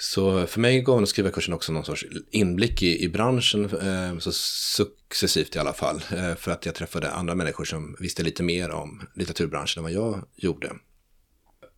så 0.00 0.46
för 0.46 0.60
mig 0.60 0.80
gav 0.80 1.04
skrivarkursen 1.04 1.54
också 1.54 1.72
någon 1.72 1.84
sorts 1.84 2.06
inblick 2.30 2.82
i, 2.82 3.04
i 3.04 3.08
branschen, 3.08 3.64
eh, 3.64 4.18
så 4.18 4.32
successivt 4.32 5.56
i 5.56 5.58
alla 5.58 5.72
fall. 5.72 6.02
Eh, 6.16 6.34
för 6.34 6.50
att 6.50 6.66
jag 6.66 6.74
träffade 6.74 7.10
andra 7.10 7.34
människor 7.34 7.64
som 7.64 7.96
visste 8.00 8.22
lite 8.22 8.42
mer 8.42 8.70
om 8.70 9.06
litteraturbranschen 9.14 9.80
än 9.80 9.82
vad 9.82 9.92
jag 9.92 10.24
gjorde. 10.36 10.72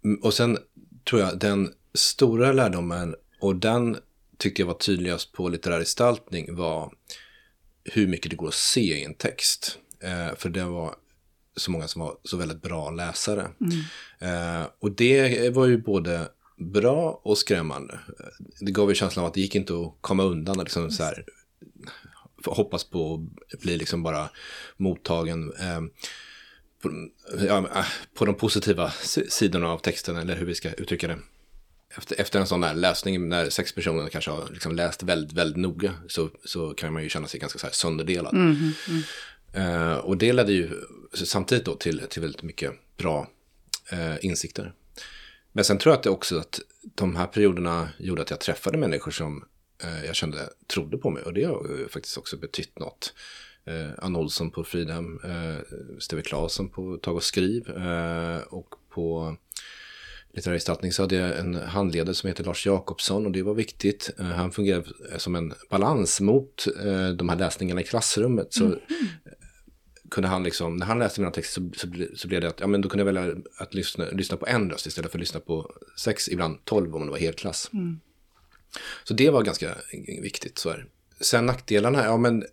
Mm, 0.04 0.20
Och 0.22 0.34
sen 0.34 0.58
tror 1.10 1.20
jag 1.20 1.38
den 1.38 1.72
stora 1.94 2.52
lärdomen, 2.52 3.14
och 3.40 3.56
den 3.56 3.96
tyckte 4.38 4.62
jag 4.62 4.66
var 4.66 4.74
tydligast 4.74 5.32
på 5.32 5.48
litterär 5.48 5.78
gestaltning, 5.80 6.54
var 6.54 6.92
hur 7.84 8.06
mycket 8.06 8.30
det 8.30 8.36
går 8.36 8.48
att 8.48 8.54
se 8.54 8.98
i 8.98 9.04
en 9.04 9.14
text. 9.14 9.78
Eh, 10.02 10.36
för 10.36 10.48
det 10.48 10.64
var 10.64 10.94
så 11.56 11.70
många 11.70 11.88
som 11.88 12.02
var 12.02 12.16
så 12.24 12.36
väldigt 12.36 12.62
bra 12.62 12.90
läsare. 12.90 13.50
Eh, 14.18 14.66
och 14.80 14.92
det 14.92 15.50
var 15.54 15.66
ju 15.66 15.78
både 15.78 16.28
bra 16.62 17.20
och 17.24 17.38
skrämmande. 17.38 18.00
Det 18.60 18.72
gav 18.72 18.88
ju 18.88 18.94
känslan 18.94 19.24
av 19.24 19.28
att 19.28 19.34
det 19.34 19.40
gick 19.40 19.54
inte 19.54 19.72
att 19.72 19.94
komma 20.00 20.22
undan 20.22 20.58
och 20.58 20.64
liksom 20.64 20.90
så 20.90 21.02
här, 21.02 21.24
hoppas 22.44 22.84
på 22.84 23.26
att 23.52 23.60
bli 23.60 23.76
liksom 23.76 24.02
bara 24.02 24.30
mottagen 24.76 25.52
eh, 25.52 25.80
på, 26.82 27.08
ja, 27.46 27.58
eh, 27.58 27.84
på 28.14 28.24
de 28.24 28.34
positiva 28.34 28.90
si- 28.90 29.30
sidorna 29.30 29.68
av 29.68 29.78
texten, 29.78 30.16
eller 30.16 30.36
hur 30.36 30.46
vi 30.46 30.54
ska 30.54 30.72
uttrycka 30.72 31.08
det. 31.08 31.18
Efter, 31.96 32.20
efter 32.20 32.40
en 32.40 32.46
sån 32.46 32.62
här 32.62 32.74
läsning, 32.74 33.28
när 33.28 33.50
sex 33.50 33.74
personer 33.74 34.08
kanske 34.08 34.30
har 34.30 34.48
liksom 34.52 34.76
läst 34.76 35.02
väldigt, 35.02 35.32
väldigt 35.32 35.56
noga, 35.56 35.94
så, 36.08 36.30
så 36.44 36.74
kan 36.74 36.92
man 36.92 37.02
ju 37.02 37.08
känna 37.08 37.26
sig 37.26 37.40
ganska 37.40 37.58
så 37.58 37.66
här 37.66 37.74
sönderdelad. 37.74 38.34
Eh, 39.52 39.94
och 39.94 40.16
det 40.16 40.32
ledde 40.32 40.52
ju 40.52 40.70
samtidigt 41.14 41.64
då 41.64 41.74
till, 41.74 42.02
till 42.10 42.22
väldigt 42.22 42.42
mycket 42.42 42.72
bra 42.96 43.28
eh, 43.90 44.24
insikter. 44.24 44.72
Men 45.52 45.64
sen 45.64 45.78
tror 45.78 45.92
jag 45.92 45.96
att 45.96 46.02
det 46.02 46.10
också 46.10 46.38
att 46.38 46.60
de 46.94 47.16
här 47.16 47.26
perioderna 47.26 47.88
gjorde 47.98 48.22
att 48.22 48.30
jag 48.30 48.40
träffade 48.40 48.78
människor 48.78 49.10
som 49.10 49.44
eh, 49.84 50.04
jag 50.04 50.14
kände 50.14 50.38
trodde 50.66 50.98
på 50.98 51.10
mig. 51.10 51.22
Och 51.22 51.34
det 51.34 51.44
har 51.44 51.66
ju 51.78 51.88
faktiskt 51.88 52.18
också 52.18 52.36
betytt 52.36 52.78
något. 52.78 53.14
Eh, 53.64 54.04
Ann 54.04 54.16
Olsson 54.16 54.50
på 54.50 54.64
Fridhem, 54.64 55.20
eh, 55.24 55.62
Steve 55.98 56.22
Claesson 56.22 56.68
på 56.68 56.96
Tag 56.96 57.16
och 57.16 57.22
skriv 57.22 57.68
eh, 57.68 58.36
och 58.36 58.74
på 58.90 59.36
litterär 60.32 60.54
gestaltning 60.54 60.92
så 60.92 61.02
hade 61.02 61.16
jag 61.16 61.38
en 61.38 61.54
handledare 61.54 62.14
som 62.14 62.28
heter 62.28 62.44
Lars 62.44 62.66
Jakobsson 62.66 63.26
och 63.26 63.32
det 63.32 63.42
var 63.42 63.54
viktigt. 63.54 64.10
Eh, 64.18 64.24
han 64.24 64.52
fungerade 64.52 64.88
som 65.16 65.34
en 65.34 65.54
balans 65.70 66.20
mot 66.20 66.66
eh, 66.84 67.08
de 67.08 67.28
här 67.28 67.36
läsningarna 67.36 67.80
i 67.80 67.84
klassrummet. 67.84 68.54
Så 68.54 68.64
mm 68.64 68.78
kunde 70.12 70.28
han 70.28 70.42
liksom, 70.42 70.76
när 70.76 70.86
han 70.86 70.98
läste 70.98 71.20
mina 71.20 71.30
texter 71.30 71.62
så, 71.76 71.86
så, 71.86 72.16
så 72.16 72.28
blev 72.28 72.40
det 72.40 72.48
att, 72.48 72.60
ja 72.60 72.66
men 72.66 72.80
då 72.80 72.88
kunde 72.88 73.00
jag 73.00 73.12
välja 73.12 73.42
att 73.58 73.74
lyssna, 73.74 74.04
lyssna 74.04 74.36
på 74.36 74.46
en 74.46 74.70
röst 74.70 74.86
istället 74.86 75.10
för 75.10 75.18
att 75.18 75.20
lyssna 75.20 75.40
på 75.40 75.72
sex, 75.98 76.28
ibland 76.28 76.64
tolv 76.64 76.96
om 76.96 77.04
det 77.04 77.10
var 77.10 77.18
helklass. 77.18 77.70
Så 79.04 79.14
det 79.14 79.30
var 79.30 79.42
ganska 79.42 79.74
viktigt, 80.22 80.58
så 80.58 80.70
är 80.70 80.76
det. 80.76 80.84
Sen 81.24 81.46
nackdelarna, 81.46 82.04
ja 82.04 82.16
men 82.16 82.44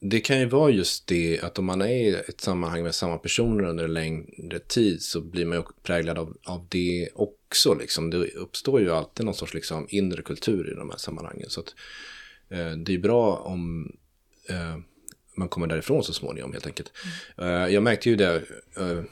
det 0.00 0.20
kan 0.20 0.40
ju 0.40 0.46
vara 0.46 0.70
just 0.70 1.06
det 1.06 1.40
att 1.40 1.58
om 1.58 1.64
man 1.64 1.82
är 1.82 1.86
i 1.86 2.14
ett 2.14 2.40
sammanhang 2.40 2.82
med 2.82 2.94
samma 2.94 3.18
personer 3.18 3.64
under 3.64 3.84
en 3.84 3.94
längre 3.94 4.58
tid 4.58 5.02
så 5.02 5.20
blir 5.20 5.46
man 5.46 5.58
ju 5.58 5.64
präglad 5.82 6.18
av, 6.18 6.36
av 6.44 6.66
det 6.68 7.08
också. 7.14 7.74
Liksom. 7.74 8.10
Det 8.10 8.28
uppstår 8.28 8.80
ju 8.80 8.90
alltid 8.90 9.26
någon 9.26 9.34
sorts 9.34 9.54
liksom, 9.54 9.86
inre 9.90 10.22
kultur 10.22 10.72
i 10.72 10.74
de 10.74 10.90
här 10.90 10.98
sammanhangen. 10.98 11.50
Så 11.50 11.60
att, 11.60 11.74
eh, 12.48 12.70
det 12.70 12.94
är 12.94 12.98
bra 12.98 13.36
om 13.36 13.92
eh, 14.48 14.76
man 15.38 15.48
kommer 15.48 15.66
därifrån 15.66 16.04
så 16.04 16.12
småningom 16.12 16.52
helt 16.52 16.66
enkelt. 16.66 16.92
Eh, 17.38 17.46
jag 17.46 17.82
märkte 17.82 18.10
ju 18.10 18.16
det 18.16 18.34
eh, 18.76 19.02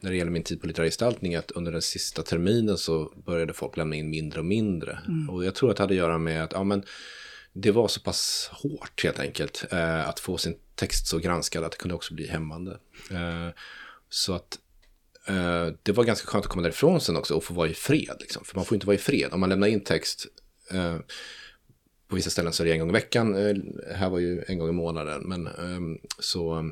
när 0.00 0.10
det 0.10 0.16
gäller 0.16 0.30
min 0.30 0.42
tid 0.42 0.60
på 0.60 0.66
litterär 0.66 0.86
gestaltning 0.86 1.34
att 1.34 1.50
under 1.50 1.72
den 1.72 1.82
sista 1.82 2.22
terminen 2.22 2.78
så 2.78 3.12
började 3.26 3.52
folk 3.52 3.76
lämna 3.76 3.96
in 3.96 4.10
mindre 4.10 4.40
och 4.40 4.46
mindre. 4.46 4.98
Och 5.30 5.44
jag 5.44 5.54
tror 5.54 5.70
att 5.70 5.76
det 5.76 5.82
hade 5.82 5.94
att 5.94 5.98
göra 5.98 6.18
med 6.18 6.44
att 6.44 6.52
ja, 6.52 6.64
men, 6.64 6.82
det 7.52 7.70
var 7.70 7.88
så 7.88 8.00
pass 8.00 8.50
hårt 8.52 9.04
helt 9.04 9.18
enkelt 9.18 9.64
eh, 9.70 10.08
att 10.08 10.20
få 10.20 10.38
sin 10.38 10.56
text 10.74 11.06
så 11.06 11.18
granskad 11.18 11.64
att 11.64 11.72
det 11.72 11.78
kunde 11.78 11.94
också 11.94 12.14
bli 12.14 12.26
hämmande. 12.26 12.78
Så 14.08 14.34
att 14.34 14.58
det 15.82 15.92
var 15.92 16.04
ganska 16.04 16.26
skönt 16.26 16.44
att 16.44 16.50
komma 16.50 16.62
därifrån 16.62 17.00
sen 17.00 17.16
också 17.16 17.34
och 17.34 17.44
få 17.44 17.54
vara 17.54 17.68
i 17.68 17.74
fred. 17.74 18.16
Liksom. 18.20 18.44
För 18.44 18.56
man 18.56 18.64
får 18.64 18.74
inte 18.74 18.86
vara 18.86 18.94
i 18.94 18.98
fred. 18.98 19.32
Om 19.32 19.40
man 19.40 19.48
lämnar 19.48 19.66
in 19.66 19.84
text, 19.84 20.26
på 22.08 22.16
vissa 22.16 22.30
ställen 22.30 22.52
så 22.52 22.62
är 22.62 22.66
det 22.66 22.72
en 22.72 22.78
gång 22.78 22.88
i 22.88 22.92
veckan, 22.92 23.34
eh, 23.34 23.56
här 23.96 24.10
var 24.10 24.18
ju 24.18 24.44
en 24.46 24.58
gång 24.58 24.68
i 24.68 24.72
månaden, 24.72 25.22
men 25.22 25.46
eh, 25.46 26.00
så 26.18 26.58
eh, 26.58 26.64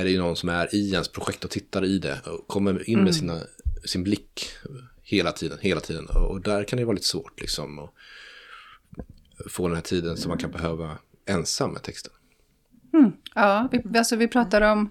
är 0.00 0.04
det 0.04 0.10
ju 0.10 0.18
någon 0.18 0.36
som 0.36 0.48
är 0.48 0.74
i 0.74 0.92
ens 0.92 1.08
projekt 1.08 1.44
och 1.44 1.50
tittar 1.50 1.84
i 1.84 1.98
det 1.98 2.20
och 2.26 2.48
kommer 2.48 2.90
in 2.90 3.04
med 3.04 3.14
sina, 3.14 3.40
sin 3.84 4.04
blick 4.04 4.50
hela 5.02 5.32
tiden, 5.32 5.58
hela 5.60 5.80
tiden. 5.80 6.06
Och, 6.06 6.40
där 6.40 6.64
kan 6.64 6.78
det 6.78 6.84
vara 6.84 6.94
lite 6.94 7.06
svårt 7.06 7.40
liksom. 7.40 7.78
Och, 7.78 7.94
få 9.50 9.68
den 9.68 9.76
här 9.76 9.82
tiden 9.82 10.16
som 10.16 10.28
man 10.28 10.38
kan 10.38 10.50
behöva 10.50 10.98
ensam 11.26 11.72
med 11.72 11.82
texten. 11.82 12.12
Ja, 13.34 13.68
vi, 13.72 13.98
alltså 13.98 14.16
vi 14.16 14.28
pratar 14.28 14.60
om 14.60 14.90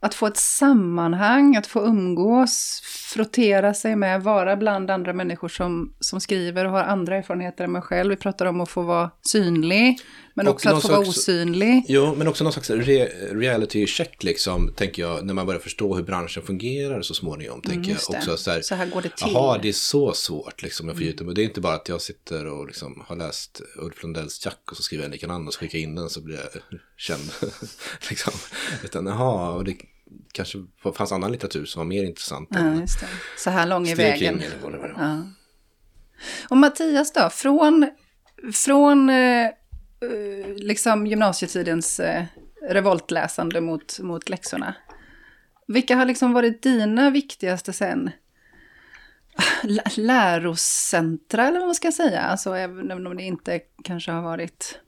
att 0.00 0.14
få 0.14 0.26
ett 0.26 0.36
sammanhang, 0.36 1.56
att 1.56 1.66
få 1.66 1.80
umgås, 1.86 2.82
frottera 3.14 3.74
sig 3.74 3.96
med, 3.96 4.22
vara 4.22 4.56
bland 4.56 4.90
andra 4.90 5.12
människor 5.12 5.48
som, 5.48 5.94
som 6.00 6.20
skriver 6.20 6.64
och 6.64 6.70
har 6.70 6.82
andra 6.84 7.16
erfarenheter 7.16 7.64
än 7.64 7.72
mig 7.72 7.82
själv. 7.82 8.10
Vi 8.10 8.16
pratar 8.16 8.46
om 8.46 8.60
att 8.60 8.68
få 8.68 8.82
vara 8.82 9.10
synlig, 9.22 10.00
men 10.44 10.48
också 10.48 10.68
att 10.68 10.82
få 10.82 10.88
vara 10.88 11.00
osynlig. 11.00 11.84
Jo, 11.88 12.14
men 12.14 12.28
också 12.28 12.44
någon 12.44 12.52
slags 12.52 12.70
re 12.70 13.04
reality 13.32 13.86
check 13.86 14.22
liksom, 14.22 14.72
tänker 14.76 15.02
jag, 15.02 15.26
när 15.26 15.34
man 15.34 15.46
börjar 15.46 15.60
förstå 15.60 15.94
hur 15.96 16.02
branschen 16.02 16.42
fungerar 16.42 17.02
så 17.02 17.14
småningom. 17.14 17.60
tänker 17.60 17.72
jag 17.76 17.84
Mm, 17.84 17.90
just 17.90 18.10
det. 18.10 18.18
också 18.18 18.36
så 18.36 18.50
här, 18.50 18.60
Så 18.60 18.74
här 18.74 18.86
går 18.86 19.02
det 19.02 19.08
till. 19.16 19.22
Mm. 19.28 19.34
Jaha, 19.34 19.58
det 19.62 19.68
är 19.68 19.72
så 19.72 20.12
svårt 20.12 20.62
liksom, 20.62 20.88
att 20.88 20.96
få 20.96 21.02
ut 21.02 21.18
det. 21.18 21.42
Är 21.42 21.44
inte 21.44 21.60
bara 21.60 21.74
att 21.74 21.88
jag 21.88 22.00
sitter 22.00 22.46
och 22.46 22.66
liksom 22.66 23.04
har 23.06 23.16
läst 23.16 23.60
Ulf 23.76 24.02
Lundells 24.02 24.44
Jack 24.44 24.70
och 24.70 24.76
så 24.76 24.82
skriver 24.82 25.02
jag 25.02 25.06
en 25.08 25.12
likadan 25.12 25.46
och 25.46 25.54
så 25.54 25.60
skickar 25.60 25.78
jag 25.78 25.82
in 25.82 25.94
den 25.94 26.10
så 26.10 26.20
blir 26.20 26.36
jag 26.36 26.62
känd. 26.96 27.30
liksom. 28.10 28.32
Utan 28.84 29.06
jaha, 29.06 29.50
och 29.50 29.64
det 29.64 29.76
kanske 30.32 30.58
fanns 30.96 31.12
annan 31.12 31.32
litteratur 31.32 31.64
som 31.64 31.80
var 31.80 31.86
mer 31.86 32.04
intressant. 32.04 32.48
Ja, 32.52 32.58
än 32.58 32.80
just 32.80 33.00
det. 33.00 33.06
Så 33.38 33.50
här 33.50 33.66
lång 33.66 33.88
är 33.88 33.96
vägen. 33.96 34.40
Eller 34.40 34.56
vad 34.62 34.72
det 34.72 34.78
var. 34.78 34.94
Ja. 34.98 35.22
Och 36.48 36.56
Mattias 36.56 37.12
då, 37.12 37.30
från, 37.32 37.90
från 38.54 39.10
eh, 39.10 39.46
liksom 40.56 41.06
gymnasietidens 41.06 42.00
eh, 42.00 42.24
revoltläsande 42.62 43.60
mot, 43.60 44.00
mot 44.00 44.28
läxorna. 44.28 44.74
Vilka 45.66 45.96
har 45.96 46.06
liksom 46.06 46.32
varit 46.32 46.62
dina 46.62 47.10
viktigaste 47.10 47.72
sen 47.72 48.10
lä- 49.62 49.82
lärocentra 49.96 51.48
eller 51.48 51.58
vad 51.58 51.68
man 51.68 51.74
ska 51.74 51.92
säga? 51.92 52.20
Alltså 52.20 52.54
även 52.54 53.06
om 53.06 53.16
det 53.16 53.22
inte 53.22 53.60
kanske 53.84 54.10
har 54.10 54.22
varit 54.22 54.78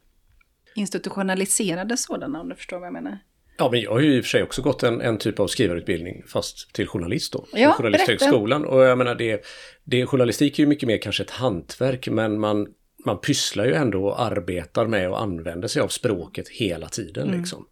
institutionaliserade 0.75 1.97
sådana 1.97 2.41
om 2.41 2.49
du 2.49 2.55
förstår 2.55 2.79
vad 2.79 2.87
jag 2.87 2.93
menar. 2.93 3.19
Ja, 3.59 3.71
men 3.71 3.81
jag 3.81 3.91
har 3.91 4.01
ju 4.01 4.17
i 4.17 4.21
och 4.21 4.25
för 4.25 4.29
sig 4.29 4.43
också 4.43 4.63
gått 4.63 4.83
en, 4.83 5.01
en 5.01 5.19
typ 5.19 5.41
av 5.41 5.47
skrivarutbildning, 5.47 6.23
fast 6.27 6.73
till 6.73 6.87
journalist 6.87 7.33
då. 7.33 7.47
Ja, 7.53 7.73
Journalisthögskolan. 7.73 8.65
Och 8.65 8.83
jag 8.83 8.99
menar, 8.99 9.15
det, 9.15 9.45
det, 9.85 10.07
journalistik 10.07 10.59
är 10.59 10.63
ju 10.63 10.67
mycket 10.67 10.87
mer 10.87 10.99
kanske 10.99 11.23
ett 11.23 11.31
hantverk, 11.31 12.09
men 12.09 12.41
man, 12.41 12.67
man 13.05 13.19
pysslar 13.19 13.65
ju 13.65 13.75
ändå 13.75 14.05
och 14.05 14.23
arbetar 14.23 14.87
med 14.87 15.11
och 15.11 15.23
använder 15.23 15.69
sig 15.69 15.83
av 15.83 15.89
språket 15.89 16.49
hela 16.49 16.89
tiden. 16.89 17.29
Liksom. 17.29 17.67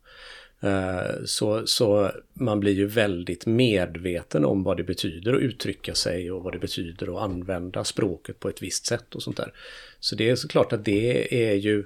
Eh, 0.61 1.25
Så, 1.25 1.67
så 1.67 2.11
man 2.33 2.61
blir 2.61 2.73
ju 2.73 2.87
väldigt 2.87 3.47
medveten 3.47 4.45
om 4.45 4.62
vad 4.62 4.77
det 4.77 4.85
betyder 4.85 5.35
att 5.35 5.41
uttrycka 5.41 5.95
sig 5.95 6.31
och 6.31 6.43
vad 6.43 6.53
det 6.53 6.59
betyder 6.59 7.17
att 7.17 7.23
använda 7.23 7.85
språket 7.85 8.41
på 8.41 8.49
ett 8.49 8.62
visst 8.62 8.87
sätt 8.87 9.14
och 9.14 9.23
sånt 9.23 9.37
där. 9.37 9.53
Så 10.01 10.17
det 10.17 10.31
är 10.31 10.37
såklart 10.37 10.73
att 10.73 10.85
det 10.85 11.35
är 11.51 11.55
ju 11.55 11.85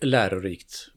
lärorikt 0.00 0.90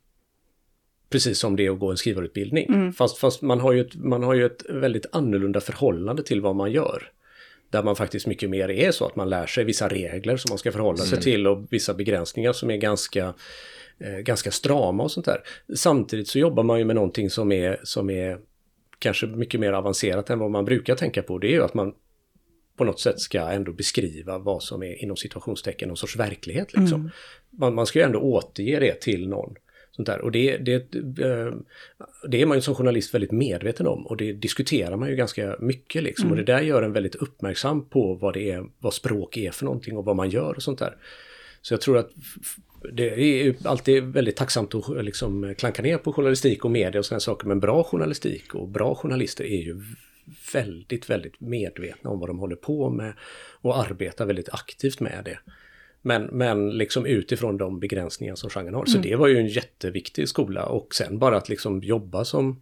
Precis 1.10 1.40
som 1.40 1.56
det 1.56 1.66
är 1.66 1.72
att 1.72 1.80
gå 1.80 1.92
en 1.92 1.98
skrivarutbildning. 1.98 2.68
Fast, 2.94 3.18
fast 3.18 3.42
man, 3.42 3.60
har 3.60 3.74
ju 3.74 3.82
ett, 3.82 3.96
man 3.96 4.24
har 4.24 4.34
ju 4.34 4.46
ett 4.46 4.66
väldigt 4.70 5.06
annorlunda 5.12 5.62
förhållande 5.62 6.24
till 6.24 6.42
vad 6.42 6.56
man 6.56 6.72
gör. 6.72 7.12
Där 7.69 7.84
man 7.84 7.95
faktiskt 7.95 8.27
mycket 8.27 8.49
mer 8.49 8.69
är 8.69 8.91
så 8.91 9.06
att 9.06 9.15
man 9.15 9.30
lär 9.30 9.45
sig 9.45 9.63
vissa 9.63 9.88
regler 9.88 10.38
som 10.38 10.49
man 10.49 10.58
ska 10.58 10.71
förhålla 10.71 10.97
sig 10.97 11.21
till 11.21 11.47
och 11.47 11.67
vissa 11.69 11.93
begränsningar 11.93 12.53
som 12.53 12.71
är 12.71 12.77
ganska, 12.77 13.34
eh, 13.99 14.17
ganska 14.17 14.51
strama 14.51 15.03
och 15.03 15.12
sånt 15.12 15.25
där. 15.25 15.43
Samtidigt 15.75 16.27
så 16.27 16.39
jobbar 16.39 16.63
man 16.63 16.80
ju 16.80 16.86
med 16.86 16.95
någonting 16.95 17.30
som 17.30 17.51
är, 17.51 17.80
som 17.84 18.10
är 18.10 18.39
kanske 18.99 19.27
mycket 19.27 19.60
mer 19.60 19.73
avancerat 19.73 20.30
än 20.30 20.39
vad 20.39 20.51
man 20.51 20.65
brukar 20.65 20.95
tänka 20.95 21.23
på. 21.23 21.38
Det 21.38 21.47
är 21.47 21.51
ju 21.51 21.63
att 21.63 21.73
man 21.73 21.93
på 22.77 22.84
något 22.84 22.99
sätt 22.99 23.19
ska 23.19 23.39
ändå 23.39 23.71
beskriva 23.71 24.38
vad 24.38 24.63
som 24.63 24.84
är 24.84 25.03
inom 25.03 25.17
situationstecken 25.17 25.88
någon 25.88 25.97
sorts 25.97 26.15
verklighet. 26.15 26.73
Liksom. 26.73 27.12
Man, 27.49 27.75
man 27.75 27.86
ska 27.86 27.99
ju 27.99 28.06
ändå 28.06 28.19
återge 28.19 28.80
det 28.80 29.01
till 29.01 29.30
någon. 29.30 29.56
Sånt 29.98 30.08
där. 30.08 30.22
Och 30.22 30.32
det, 30.32 30.58
det, 30.58 30.96
eh, 30.96 31.54
det 32.28 32.42
är 32.42 32.46
man 32.46 32.58
ju 32.58 32.62
som 32.62 32.76
journalist 32.76 33.14
väldigt 33.14 33.32
medveten 33.32 33.88
om 33.88 34.08
och 34.08 34.18
det 34.18 34.34
diskuterar 34.34 34.98
man 34.98 35.10
ju 35.10 35.16
ganska 35.16 35.56
mycket. 35.60 36.04
Liksom. 36.04 36.32
Och 36.32 36.38
det 36.38 36.44
där 36.44 36.62
gör 36.62 36.84
en 36.84 36.94
väldigt 36.94 37.16
uppmärksam 37.16 37.86
på 37.86 38.14
vad, 38.14 38.34
det 38.34 38.52
är, 38.52 38.66
vad 38.80 38.94
språk 38.94 39.38
är 39.38 39.52
för 39.52 39.66
någonting 39.66 39.98
och 39.98 40.06
vad 40.06 40.16
man 40.16 40.30
gör 40.30 40.56
och 40.56 40.64
sånt 40.64 40.80
där. 40.80 40.96
Så 41.62 41.74
jag 41.74 41.82
tror 41.82 41.98
att 41.98 42.10
det 42.94 43.10
är 43.10 43.56
alltid 43.64 44.04
väldigt 44.04 44.36
tacksamt 44.36 44.76
att 44.76 45.06
liksom 45.06 45.56
klanka 45.58 45.82
ner 45.82 45.98
på 45.98 46.14
journalistik 46.14 46.66
och 46.66 46.72
media 46.72 47.00
och 47.00 47.06
sådana 47.06 47.20
saker. 47.20 47.48
Men 47.48 47.60
bra 47.60 47.84
journalistik 47.84 48.56
och 48.56 48.68
bra 48.68 48.96
journalister 48.96 49.44
är 49.44 49.62
ju 49.62 49.82
väldigt, 50.54 51.10
väldigt 51.10 51.40
medvetna 51.40 52.10
om 52.10 52.20
vad 52.20 52.30
de 52.30 52.40
håller 52.40 52.56
på 52.56 52.90
med 52.90 53.14
och 53.62 53.80
arbetar 53.80 54.26
väldigt 54.26 54.50
aktivt 54.50 55.00
med 55.00 55.22
det. 55.26 55.40
Men, 56.08 56.24
men 56.24 56.78
liksom 56.78 57.06
utifrån 57.06 57.58
de 57.58 57.80
begränsningar 57.80 58.36
som 58.36 58.50
genren 58.50 58.74
har. 58.74 58.86
Så 58.86 58.98
det 58.98 59.15
var 59.15 59.28
ju 59.28 59.38
en 59.38 59.48
jätteviktig 59.48 60.30
skola 60.30 60.65
och 60.65 60.96
sen 60.96 61.20
bara 61.20 61.38
att 61.38 61.50
liksom 61.50 61.84
jobba 61.84 62.26
som 62.26 62.62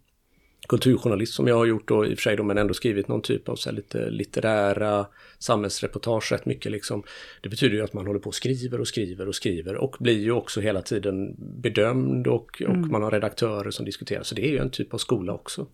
kulturjournalist 0.68 1.34
som 1.34 1.46
jag 1.46 1.56
har 1.56 1.66
gjort 1.66 1.88
då 1.88 2.06
i 2.06 2.14
och 2.14 2.18
för 2.18 2.22
sig 2.22 2.36
då, 2.36 2.42
men 2.42 2.58
ändå 2.58 2.74
skrivit 2.74 3.08
någon 3.08 3.22
typ 3.22 3.48
av 3.48 3.56
så 3.56 3.68
här 3.68 3.76
lite 3.76 4.10
litterära 4.10 5.06
samhällsreportage 5.38 6.32
rätt 6.32 6.46
mycket 6.46 6.72
liksom. 6.72 7.02
Det 7.42 7.48
betyder 7.48 7.76
ju 7.76 7.84
att 7.84 7.92
man 7.92 8.06
håller 8.06 8.20
på 8.20 8.28
och 8.28 8.34
skriver 8.34 8.80
och 8.80 8.88
skriver 8.88 9.28
och 9.28 9.34
skriver 9.34 9.74
och 9.74 9.96
blir 10.00 10.18
ju 10.18 10.32
också 10.32 10.60
hela 10.60 10.82
tiden 10.82 11.34
bedömd 11.62 12.26
och, 12.26 12.62
och 12.68 12.76
man 12.76 13.02
har 13.02 13.10
redaktörer 13.10 13.70
som 13.70 13.84
diskuterar. 13.84 14.22
Så 14.22 14.34
det 14.34 14.44
är 14.44 14.50
ju 14.50 14.58
en 14.58 14.70
typ 14.70 14.94
av 14.94 14.98
skola 14.98 15.32
också. 15.32 15.66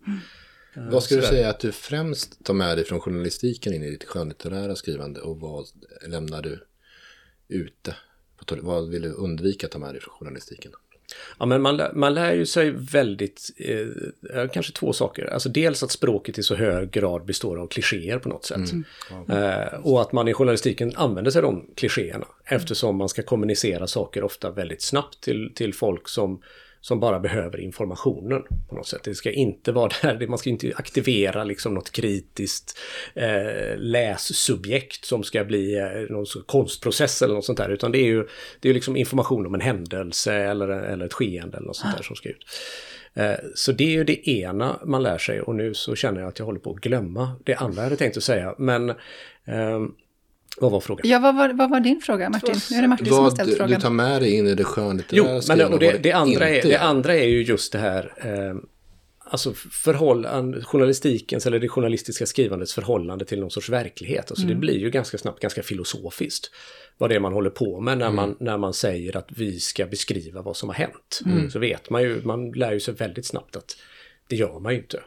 Vad 0.75 1.03
ska 1.03 1.15
du 1.15 1.21
säga 1.21 1.49
att 1.49 1.59
du 1.59 1.71
främst 1.71 2.45
tar 2.45 2.53
med 2.53 2.77
dig 2.77 2.85
från 2.85 2.99
journalistiken 2.99 3.73
in 3.73 3.83
i 3.83 3.89
ditt 3.89 4.03
skönlitterära 4.03 4.75
skrivande 4.75 5.21
och 5.21 5.39
vad 5.39 5.65
lämnar 6.07 6.41
du 6.41 6.59
ute? 7.53 7.95
Vad 8.61 8.89
vill 8.89 9.01
du 9.01 9.13
undvika 9.13 9.67
att 9.67 9.71
ta 9.71 9.79
med 9.79 9.93
dig 9.93 10.01
från 10.01 10.13
journalistiken? 10.13 10.71
Ja, 11.39 11.45
men 11.45 11.61
man, 11.61 11.81
man 11.93 12.13
lär 12.13 12.33
ju 12.33 12.45
sig 12.45 12.71
väldigt, 12.71 13.49
eh, 13.57 14.47
kanske 14.53 14.73
två 14.73 14.93
saker. 14.93 15.25
Alltså 15.25 15.49
dels 15.49 15.83
att 15.83 15.91
språket 15.91 16.37
i 16.37 16.43
så 16.43 16.55
hög 16.55 16.91
grad 16.91 17.25
består 17.25 17.57
av 17.57 17.67
klichéer 17.67 18.19
på 18.19 18.29
något 18.29 18.45
sätt. 18.45 18.73
Eh, 19.29 19.79
och 19.81 20.01
att 20.01 20.11
man 20.11 20.27
i 20.27 20.33
journalistiken 20.33 20.91
använder 20.95 21.31
sig 21.31 21.41
av 21.41 21.43
de 21.43 21.73
klichéerna. 21.75 22.27
Eftersom 22.45 22.95
man 22.95 23.09
ska 23.09 23.23
kommunicera 23.23 23.87
saker 23.87 24.23
ofta 24.23 24.51
väldigt 24.51 24.81
snabbt 24.81 25.21
till, 25.21 25.51
till 25.55 25.73
folk 25.73 26.09
som, 26.09 26.41
som 26.83 26.99
bara 26.99 27.19
behöver 27.19 27.59
informationen 27.59 28.43
på 28.69 28.75
något 28.75 28.87
sätt. 28.87 29.03
Det 29.03 29.15
ska 29.15 29.31
inte 29.31 29.71
vara 29.71 29.91
där, 30.01 30.27
man 30.27 30.37
ska 30.37 30.49
inte 30.49 30.71
aktivera 30.75 31.43
liksom 31.43 31.73
något 31.73 31.91
kritiskt 31.91 32.79
eh, 33.15 33.77
lässubjekt 33.77 35.05
som 35.05 35.23
ska 35.23 35.43
bli 35.43 35.77
eh, 35.79 35.85
någon 36.09 36.25
konstprocess 36.45 37.21
eller 37.21 37.33
något 37.33 37.45
sånt 37.45 37.57
där. 37.57 37.69
Utan 37.69 37.91
det 37.91 37.97
är 37.97 38.05
ju 38.05 38.27
det 38.59 38.69
är 38.69 38.73
liksom 38.73 38.97
information 38.97 39.45
om 39.45 39.53
en 39.53 39.61
händelse 39.61 40.33
eller, 40.33 40.67
eller 40.67 41.05
ett 41.05 41.13
skeende 41.13 41.57
eller 41.57 41.67
något 41.67 41.75
sånt 41.75 41.97
där 41.97 42.03
som 42.03 42.15
ska 42.15 42.29
ut. 42.29 42.45
Eh, 43.13 43.33
Så 43.55 43.71
det 43.71 43.83
är 43.83 43.91
ju 43.91 44.03
det 44.03 44.29
ena 44.29 44.79
man 44.85 45.03
lär 45.03 45.17
sig 45.17 45.41
och 45.41 45.55
nu 45.55 45.73
så 45.73 45.95
känner 45.95 46.19
jag 46.21 46.27
att 46.27 46.39
jag 46.39 46.45
håller 46.45 46.59
på 46.59 46.71
att 46.71 46.81
glömma 46.81 47.31
det 47.43 47.55
andra 47.55 47.75
jag 47.77 47.83
hade 47.83 47.97
tänkt 47.97 48.17
att 48.17 48.23
säga. 48.23 48.55
Men 48.57 48.93
ehm, 49.45 49.91
vad 50.57 50.71
var 50.71 50.79
frågan? 50.79 51.09
Ja, 51.09 51.19
vad 51.19 51.35
var, 51.35 51.53
vad 51.53 51.69
var 51.69 51.79
din 51.79 52.01
fråga 52.01 52.29
Martin? 52.29 52.55
Nu 52.71 52.77
är 52.77 52.81
det 52.81 52.87
Martin 52.87 53.05
som 53.05 53.15
har 53.15 53.23
Vad 53.23 53.33
ställt 53.33 53.49
du, 53.49 53.55
frågan. 53.55 53.71
du 53.71 53.81
tar 53.81 53.89
med 53.89 54.21
dig 54.21 54.33
in 54.33 54.47
i 54.47 54.55
det 54.55 54.61
Jo, 54.61 54.67
skönlitterära 54.67 55.23
men 55.33 55.41
skrivandet 55.41 55.73
och 55.73 55.79
det, 55.79 55.91
vad 55.91 56.01
det, 56.01 56.11
andra 56.11 56.49
är, 56.49 56.63
det 56.63 56.77
andra 56.77 57.15
är 57.15 57.27
ju 57.27 57.43
just 57.43 57.71
det 57.71 57.79
här 57.79 58.13
eh, 58.17 58.55
alltså 59.25 59.53
förhållande, 59.71 60.63
journalistikens 60.63 61.45
eller 61.45 61.59
det 61.59 61.69
journalistiska 61.69 62.25
skrivandets 62.25 62.73
förhållande 62.73 63.25
till 63.25 63.39
någon 63.39 63.51
sorts 63.51 63.69
verklighet. 63.69 64.31
Alltså 64.31 64.47
det 64.47 64.55
blir 64.55 64.77
ju 64.77 64.89
ganska 64.89 65.17
snabbt 65.17 65.39
ganska 65.39 65.63
filosofiskt 65.63 66.51
vad 66.97 67.09
det 67.09 67.15
är 67.15 67.19
man 67.19 67.33
håller 67.33 67.49
på 67.49 67.79
med 67.81 67.97
när, 67.97 68.11
man, 68.11 68.37
när 68.39 68.57
man 68.57 68.73
säger 68.73 69.17
att 69.17 69.27
vi 69.29 69.59
ska 69.59 69.85
beskriva 69.85 70.41
vad 70.41 70.57
som 70.57 70.69
har 70.69 70.75
hänt. 70.75 71.21
Så 71.51 71.59
vet 71.59 71.89
man 71.89 72.01
ju, 72.01 72.21
man 72.23 72.51
lär 72.51 72.71
ju 72.71 72.79
sig 72.79 72.93
väldigt 72.93 73.25
snabbt 73.25 73.55
att 73.55 73.77
det 74.27 74.35
gör 74.35 74.59
man 74.59 74.73
ju 74.73 74.79
inte. 74.79 74.99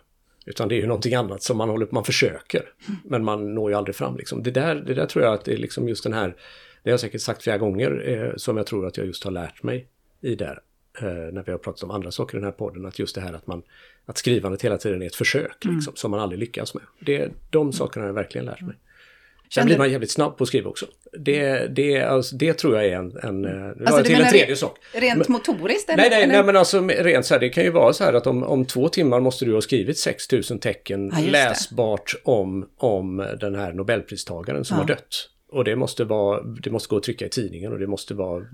Utan 0.46 0.68
det 0.68 0.74
är 0.74 0.80
ju 0.80 0.87
någonting 0.87 1.14
annat 1.14 1.42
som 1.42 1.56
man 1.56 1.68
håller 1.68 1.88
man 1.90 2.04
försöker. 2.04 2.62
Men 3.04 3.24
man 3.24 3.54
når 3.54 3.70
ju 3.70 3.76
aldrig 3.76 3.96
fram 3.96 4.16
liksom. 4.16 4.42
Det 4.42 4.50
där, 4.50 4.74
det 4.74 4.94
där 4.94 5.06
tror 5.06 5.24
jag 5.24 5.35
att 5.35 5.44
det 5.44 5.52
är 5.52 5.56
liksom 5.56 5.88
just 5.88 6.04
den 6.04 6.12
här, 6.12 6.28
det 6.82 6.90
har 6.90 6.92
jag 6.92 7.00
säkert 7.00 7.20
sagt 7.20 7.42
flera 7.42 7.59
gånger, 7.59 8.09
eh, 8.09 8.37
som 8.37 8.56
jag 8.56 8.66
tror 8.66 8.87
att 8.87 8.96
jag 8.96 9.06
just 9.06 9.24
har 9.24 9.30
lärt 9.30 9.62
mig 9.62 9.88
i 10.20 10.35
där. 10.35 10.61
Eh, 11.00 11.04
när 11.06 11.42
vi 11.42 11.52
har 11.52 11.59
pratat 11.59 11.82
om 11.82 11.90
andra 11.90 12.11
saker 12.11 12.37
i 12.37 12.40
den 12.40 12.44
här 12.44 12.52
podden, 12.52 12.87
att 12.87 12.98
just 12.98 13.14
det 13.14 13.20
här 13.20 13.32
att 13.32 13.46
man, 13.46 13.62
att 14.06 14.18
skrivandet 14.18 14.62
hela 14.62 14.78
tiden 14.78 15.02
är 15.02 15.06
ett 15.06 15.14
försök 15.14 15.64
liksom, 15.64 15.96
som 15.96 16.11
man 16.11 16.20
aldrig 16.20 16.38
lyckas 16.38 16.74
med. 16.74 16.82
Det, 17.00 17.30
de 17.50 17.72
sakerna 17.72 18.02
har 18.02 18.09
jag 18.09 18.14
verkligen 18.14 18.44
lärt 18.44 18.61
mig. 18.61 18.76
Sen 19.54 19.66
blir 19.66 19.78
man 19.78 19.90
jävligt 19.90 20.11
snabb 20.11 20.37
på 20.37 20.44
att 20.44 20.48
skriva 20.48 20.70
också. 20.70 20.87
Det, 21.18 21.66
det, 21.66 22.02
alltså, 22.02 22.37
det 22.37 22.54
tror 22.54 22.74
jag 22.76 22.85
är 22.87 22.96
en... 22.96 23.16
en 23.22 23.44
eh, 23.44 23.87
Alltså, 23.87 24.04
till 24.04 24.20
en 24.22 24.30
tredje 24.30 24.54
re- 24.54 24.59
sak. 24.59 24.78
Rent 24.92 25.28
motoriskt? 25.28 25.90
Eller? 25.90 25.96
Nej, 26.02 26.11
nej, 26.11 26.22
eller? 26.22 26.32
nej, 26.35 26.44
men 26.44 26.56
alltså 26.56 26.80
rent 26.87 27.26
så 27.26 27.35
här, 27.35 27.40
det 27.40 27.48
kan 27.48 27.64
ju 27.64 27.70
vara 27.70 27.92
så 27.92 28.04
här 28.04 28.12
att 28.12 28.26
om, 28.26 28.42
om 28.42 28.64
två 28.64 28.88
timmar 28.88 29.20
måste 29.20 29.44
du 29.44 29.54
ha 29.54 29.61
skrivit 29.61 29.98
6000 29.98 30.59
tecken 30.59 31.11
Ja, 31.14 31.20
det. 31.24 31.30
läsbart 31.30 32.14
om, 32.24 32.68
om 32.76 33.16
den 33.40 33.54
här 33.54 33.72
Nobelpristagaren 33.72 34.64
som 34.64 34.76
Ja. 34.76 34.80
har 34.82 34.88
dött. 34.88 35.30
Och 35.52 35.64
det 35.64 35.76
måste, 35.76 36.04
vara, 36.04 36.42
det 36.42 36.70
måste 36.70 36.88
gå 36.88 36.96
att 36.96 37.02
trycka 37.02 37.26
i 37.26 37.28
tidningen 37.28 37.72
och 37.72 37.78
det 37.78 37.87
måste 37.87 38.14
vara 38.14 38.44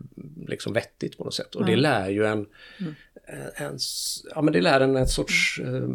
liksom 0.49 0.73
vettigt 0.73 1.19
på 1.19 1.25
något 1.25 1.35
sätt. 1.35 1.55
Och 1.55 1.67
det 1.67 1.77
lär 1.77 2.09
ju 2.09 2.25
en, 2.27 2.47
Mm. 2.81 2.95
en, 3.57 3.75
s- 3.75 4.23
ja 4.35 4.43
men 4.43 4.53
det 4.53 4.61
lär 4.61 4.81
en 4.81 4.97
en 4.97 5.07
sorts 5.09 5.61
eh, 5.65 5.89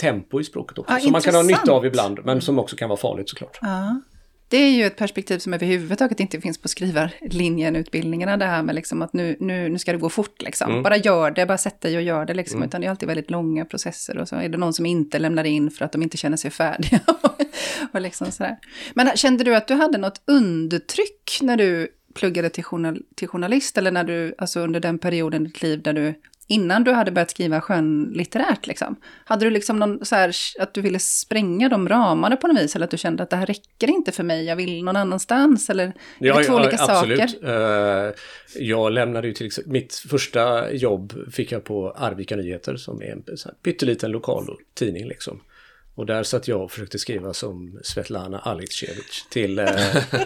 tempo 0.00 0.40
i 0.40 0.44
språket 0.44 0.78
också. 0.78 0.92
Ja, 0.94 1.00
som 1.00 1.12
man 1.12 1.20
kan 1.20 1.34
ha 1.34 1.40
intressant. 1.42 1.64
nytta 1.66 1.72
av 1.76 1.86
ibland, 1.86 2.18
men 2.24 2.40
som 2.40 2.58
också 2.58 2.76
kan 2.76 2.88
vara 2.88 2.96
farligt 3.00 3.28
såklart. 3.28 3.58
Ja. 3.62 4.00
Det 4.48 4.56
är 4.56 4.70
ju 4.70 4.84
ett 4.84 4.96
perspektiv 4.96 5.38
som 5.38 5.54
överhuvudtaget 5.54 6.20
inte 6.20 6.40
finns 6.40 6.58
på 6.58 6.68
skrivarlinjen, 6.68 7.76
utbildningarna, 7.76 8.36
det 8.36 8.44
här 8.44 8.62
med 8.62 8.74
liksom 8.74 9.02
att 9.02 9.12
nu, 9.12 9.36
nu, 9.40 9.68
nu 9.68 9.78
ska 9.78 9.92
det 9.92 9.98
gå 9.98 10.08
fort 10.08 10.42
liksom. 10.42 10.70
Mm. 10.70 10.82
Bara 10.82 10.96
gör 10.96 11.30
det, 11.30 11.46
bara 11.46 11.58
sätt 11.58 11.80
dig 11.80 11.96
och 11.96 12.02
gör 12.02 12.24
det 12.24 12.34
liksom. 12.34 12.62
Utan 12.62 12.80
det 12.80 12.86
är 12.86 12.90
alltid 12.90 13.06
väldigt 13.08 13.30
långa 13.30 13.64
processer 13.64 14.18
och 14.18 14.28
så 14.28 14.36
är 14.36 14.48
det 14.48 14.58
någon 14.58 14.72
som 14.72 14.86
inte 14.86 15.18
lämnar 15.18 15.44
in 15.44 15.70
för 15.70 15.84
att 15.84 15.92
de 15.92 16.02
inte 16.02 16.16
känner 16.16 16.36
sig 16.36 16.50
färdiga. 16.50 17.00
och 17.92 18.00
liksom 18.00 18.32
sådär. 18.32 18.56
Men 18.94 19.16
kände 19.16 19.44
du 19.44 19.56
att 19.56 19.68
du 19.68 19.74
hade 19.74 19.98
något 19.98 20.22
undertryck 20.24 21.38
när 21.42 21.56
du 21.56 21.88
pluggade 22.14 22.50
till, 22.50 22.64
journal, 22.64 23.02
till 23.14 23.28
journalist? 23.28 23.78
Eller 23.78 23.90
när 23.90 24.04
du, 24.04 24.34
alltså 24.38 24.60
under 24.60 24.80
den 24.80 24.98
perioden 24.98 25.42
i 25.42 25.48
ditt 25.48 25.62
liv 25.62 25.82
där 25.82 25.92
du, 25.92 26.14
innan 26.46 26.84
du 26.84 26.92
hade 26.92 27.10
börjat 27.10 27.30
skriva 27.30 27.60
skönlitterärt 27.60 28.66
liksom? 28.66 28.96
Hade 29.24 29.46
du 29.46 29.50
liksom 29.50 29.78
någon 29.78 30.04
så 30.04 30.14
här, 30.14 30.32
att 30.58 30.74
du 30.74 30.80
ville 30.80 30.98
spränga 30.98 31.68
de 31.68 31.88
ramarna 31.88 32.36
på 32.36 32.46
något 32.46 32.62
vis? 32.62 32.76
Eller 32.76 32.84
att 32.84 32.90
du 32.90 32.98
kände 32.98 33.22
att 33.22 33.30
det 33.30 33.36
här 33.36 33.46
räcker 33.46 33.90
inte 33.90 34.12
för 34.12 34.22
mig, 34.22 34.44
jag 34.44 34.56
vill 34.56 34.84
någon 34.84 34.96
annanstans? 34.96 35.70
Eller 35.70 35.92
är 36.18 36.34
det 36.34 36.44
två 36.44 36.54
olika 36.54 36.76
absolut. 36.82 37.30
saker? 37.30 38.06
Eh, 38.06 38.12
jag 38.58 38.92
lämnade 38.92 39.26
ju 39.26 39.32
till 39.32 39.46
exempel, 39.46 39.72
mitt 39.72 39.94
första 39.94 40.72
jobb 40.72 41.32
fick 41.32 41.52
jag 41.52 41.64
på 41.64 41.90
Arvika 41.90 42.36
Nyheter 42.36 42.76
som 42.76 43.02
är 43.02 43.06
en 43.06 43.24
pytteliten 43.62 44.10
lokal 44.10 44.56
tidning 44.74 45.08
liksom. 45.08 45.40
Och 45.98 46.06
där 46.06 46.22
satt 46.22 46.48
jag 46.48 46.62
och 46.62 46.70
försökte 46.72 46.98
skriva 46.98 47.32
som 47.34 47.78
Svetlana 47.82 48.38
Alexievich 48.38 49.22
till 49.30 49.58
eh, 49.58 49.66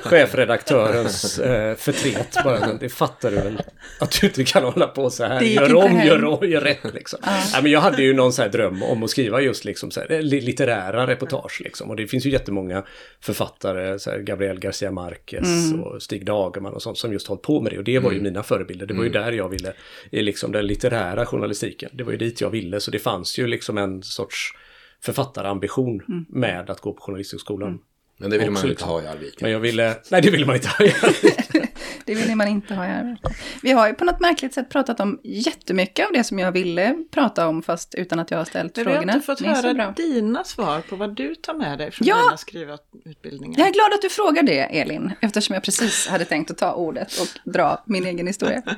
chefredaktörens 0.02 1.38
eh, 1.38 1.76
förtret. 1.76 2.36
Bara, 2.44 2.72
det 2.74 2.88
fattar 2.88 3.30
du 3.30 3.36
väl 3.36 3.62
att 4.00 4.20
du 4.20 4.26
inte 4.26 4.44
kan 4.44 4.64
hålla 4.64 4.86
på 4.86 5.10
så 5.10 5.24
här. 5.24 5.40
Gör 5.42 5.74
om, 5.74 5.90
hem. 5.90 6.06
gör 6.06 6.24
om, 6.24 6.48
gör 6.50 6.60
rätt 6.60 6.94
liksom. 6.94 7.18
Nej, 7.26 7.62
men 7.62 7.70
jag 7.72 7.80
hade 7.80 8.02
ju 8.02 8.14
någon 8.14 8.32
så 8.32 8.42
här 8.42 8.48
dröm 8.48 8.82
om 8.82 9.02
att 9.02 9.10
skriva 9.10 9.40
just 9.40 9.64
liksom 9.64 9.90
så 9.90 10.00
här, 10.00 10.12
eh, 10.12 10.22
li- 10.22 10.40
litterära 10.40 11.06
reportage 11.06 11.60
liksom. 11.64 11.90
Och 11.90 11.96
det 11.96 12.06
finns 12.06 12.26
ju 12.26 12.30
jättemånga 12.30 12.84
författare, 13.20 13.98
så 13.98 14.10
här 14.10 14.18
Gabriel 14.18 14.58
Garcia 14.60 14.90
Marquez 14.90 15.72
och 15.84 16.02
Stig 16.02 16.26
Dagerman 16.26 16.74
och 16.74 16.82
sånt 16.82 16.98
som 16.98 17.12
just 17.12 17.26
hållit 17.26 17.42
på 17.42 17.60
med 17.60 17.72
det. 17.72 17.78
Och 17.78 17.84
det 17.84 17.98
var 17.98 18.12
ju 18.12 18.20
mina 18.20 18.42
förebilder. 18.42 18.86
Det 18.86 18.94
var 18.94 19.04
ju 19.04 19.10
där 19.10 19.32
jag 19.32 19.48
ville, 19.48 19.72
i 20.10 20.22
liksom 20.22 20.52
den 20.52 20.66
litterära 20.66 21.26
journalistiken. 21.26 21.90
Det 21.92 22.04
var 22.04 22.12
ju 22.12 22.18
dit 22.18 22.40
jag 22.40 22.50
ville. 22.50 22.80
Så 22.80 22.90
det 22.90 22.98
fanns 22.98 23.38
ju 23.38 23.46
liksom 23.46 23.78
en 23.78 24.02
sorts 24.02 24.54
författarambition 25.02 26.26
med 26.28 26.70
att 26.70 26.80
gå 26.80 26.92
på 26.92 27.00
Journalisthögskolan. 27.02 27.78
Men 28.18 28.30
det 28.30 28.38
vill 28.38 28.50
man 28.50 28.62
ju 28.62 28.70
inte 28.70 28.84
ha 28.84 29.02
i 29.02 29.06
Arvika. 29.06 29.36
Men 29.40 29.50
jag 29.50 29.60
ville, 29.60 29.94
nej 30.10 30.22
det 30.22 30.30
ville 30.30 30.46
man 30.46 30.54
inte 30.56 30.68
ha. 30.68 30.86
Det 32.04 32.14
vill 32.14 32.36
man 32.36 32.48
inte 32.48 32.74
ha 32.74 32.86
i 32.86 32.88
arbetet. 32.88 33.32
Vi 33.62 33.70
har 33.72 33.88
ju 33.88 33.94
på 33.94 34.04
något 34.04 34.20
märkligt 34.20 34.54
sätt 34.54 34.68
pratat 34.70 35.00
om 35.00 35.20
jättemycket 35.24 36.06
av 36.06 36.12
det 36.12 36.24
som 36.24 36.38
jag 36.38 36.52
ville 36.52 37.04
prata 37.10 37.48
om, 37.48 37.62
fast 37.62 37.94
utan 37.94 38.18
att 38.18 38.30
jag 38.30 38.38
har 38.38 38.44
ställt 38.44 38.76
Men 38.76 38.84
vi 38.84 38.90
har 38.90 38.96
frågorna. 38.96 39.12
inte 39.14 39.26
fått 39.26 39.40
höra 39.40 39.74
bra. 39.74 39.94
dina 39.96 40.44
svar 40.44 40.80
på 40.80 40.96
vad 40.96 41.14
du 41.16 41.34
tar 41.34 41.54
med 41.54 41.78
dig 41.78 41.90
från 41.90 42.08
Ja! 42.08 42.16
dina 42.22 42.36
skrivarutbildningar. 42.36 43.58
Jag 43.58 43.68
är 43.68 43.72
glad 43.72 43.92
att 43.94 44.02
du 44.02 44.08
frågar 44.08 44.42
det, 44.42 44.60
Elin, 44.80 45.12
eftersom 45.20 45.54
jag 45.54 45.62
precis 45.62 46.06
hade 46.08 46.24
tänkt 46.24 46.50
att 46.50 46.58
ta 46.58 46.72
ordet 46.72 47.12
och 47.20 47.52
dra 47.52 47.82
min 47.86 48.06
egen 48.06 48.26
historia. 48.26 48.62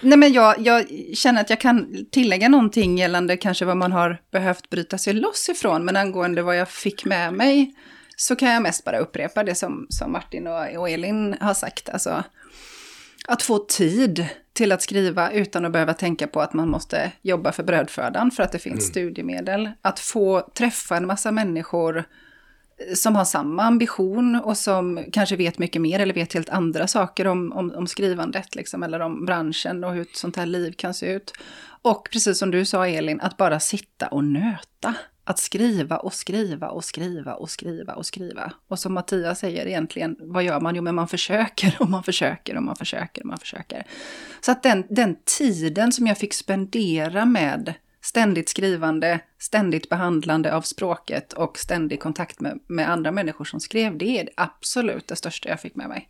Nej, 0.00 0.18
men 0.18 0.32
jag, 0.32 0.54
jag 0.58 0.86
känner 1.14 1.40
att 1.40 1.50
jag 1.50 1.60
kan 1.60 2.06
tillägga 2.10 2.48
någonting 2.48 2.98
gällande 2.98 3.36
kanske 3.36 3.64
vad 3.64 3.76
man 3.76 3.92
har 3.92 4.20
behövt 4.32 4.70
bryta 4.70 4.98
sig 4.98 5.12
loss 5.12 5.48
ifrån, 5.48 5.84
men 5.84 5.96
angående 5.96 6.42
vad 6.42 6.56
jag 6.56 6.68
fick 6.68 7.04
med 7.04 7.34
mig 7.34 7.74
så 8.16 8.36
kan 8.36 8.52
jag 8.52 8.62
mest 8.62 8.84
bara 8.84 8.98
upprepa 8.98 9.44
det 9.44 9.54
som, 9.54 9.86
som 9.88 10.12
Martin 10.12 10.46
och, 10.46 10.76
och 10.76 10.90
Elin 10.90 11.36
har 11.40 11.54
sagt. 11.54 11.88
Alltså, 11.88 12.24
att 13.28 13.42
få 13.42 13.58
tid 13.58 14.26
till 14.52 14.72
att 14.72 14.82
skriva 14.82 15.30
utan 15.30 15.64
att 15.64 15.72
behöva 15.72 15.94
tänka 15.94 16.26
på 16.26 16.40
att 16.40 16.52
man 16.52 16.68
måste 16.68 17.12
jobba 17.22 17.52
för 17.52 17.62
brödfödan 17.62 18.30
för 18.30 18.42
att 18.42 18.52
det 18.52 18.58
finns 18.58 18.86
studiemedel. 18.86 19.70
Att 19.82 20.00
få 20.00 20.40
träffa 20.54 20.96
en 20.96 21.06
massa 21.06 21.32
människor 21.32 22.04
som 22.94 23.16
har 23.16 23.24
samma 23.24 23.62
ambition 23.62 24.36
och 24.36 24.56
som 24.56 25.04
kanske 25.12 25.36
vet 25.36 25.58
mycket 25.58 25.82
mer 25.82 26.00
eller 26.00 26.14
vet 26.14 26.32
helt 26.32 26.48
andra 26.48 26.86
saker 26.86 27.26
om, 27.26 27.52
om, 27.52 27.74
om 27.74 27.86
skrivandet 27.86 28.54
liksom, 28.54 28.82
eller 28.82 29.00
om 29.00 29.24
branschen 29.26 29.84
och 29.84 29.92
hur 29.92 30.02
ett 30.02 30.16
sånt 30.16 30.36
här 30.36 30.46
liv 30.46 30.72
kan 30.72 30.94
se 30.94 31.12
ut. 31.12 31.32
Och 31.82 32.08
precis 32.12 32.38
som 32.38 32.50
du 32.50 32.64
sa 32.64 32.86
Elin, 32.86 33.20
att 33.20 33.36
bara 33.36 33.60
sitta 33.60 34.06
och 34.06 34.24
nöta. 34.24 34.94
Att 35.26 35.38
skriva 35.38 35.96
och 35.96 36.14
skriva 36.14 36.68
och 36.68 36.84
skriva 36.84 37.34
och 37.34 37.50
skriva 37.50 37.94
och 37.94 38.06
skriva. 38.06 38.52
Och 38.68 38.78
som 38.78 38.94
Mattias 38.94 39.38
säger 39.38 39.66
egentligen, 39.66 40.16
vad 40.20 40.44
gör 40.44 40.60
man? 40.60 40.74
Jo, 40.74 40.82
men 40.82 40.94
man 40.94 41.08
försöker 41.08 41.76
och 41.78 41.88
man 41.88 42.02
försöker 42.02 42.56
och 42.56 42.62
man 42.62 42.76
försöker 42.76 43.22
och 43.22 43.26
man 43.26 43.38
försöker. 43.38 43.86
Så 44.40 44.52
att 44.52 44.62
den, 44.62 44.84
den 44.90 45.16
tiden 45.38 45.92
som 45.92 46.06
jag 46.06 46.18
fick 46.18 46.34
spendera 46.34 47.24
med 47.24 47.74
ständigt 48.04 48.48
skrivande, 48.48 49.20
ständigt 49.38 49.88
behandlande 49.88 50.54
av 50.54 50.62
språket 50.62 51.32
och 51.32 51.58
ständig 51.58 52.00
kontakt 52.00 52.40
med, 52.40 52.58
med 52.66 52.90
andra 52.90 53.12
människor 53.12 53.44
som 53.44 53.60
skrev, 53.60 53.98
det 53.98 54.20
är 54.20 54.28
absolut 54.36 55.08
det 55.08 55.16
största 55.16 55.48
jag 55.48 55.60
fick 55.60 55.74
med 55.74 55.88
mig. 55.88 56.08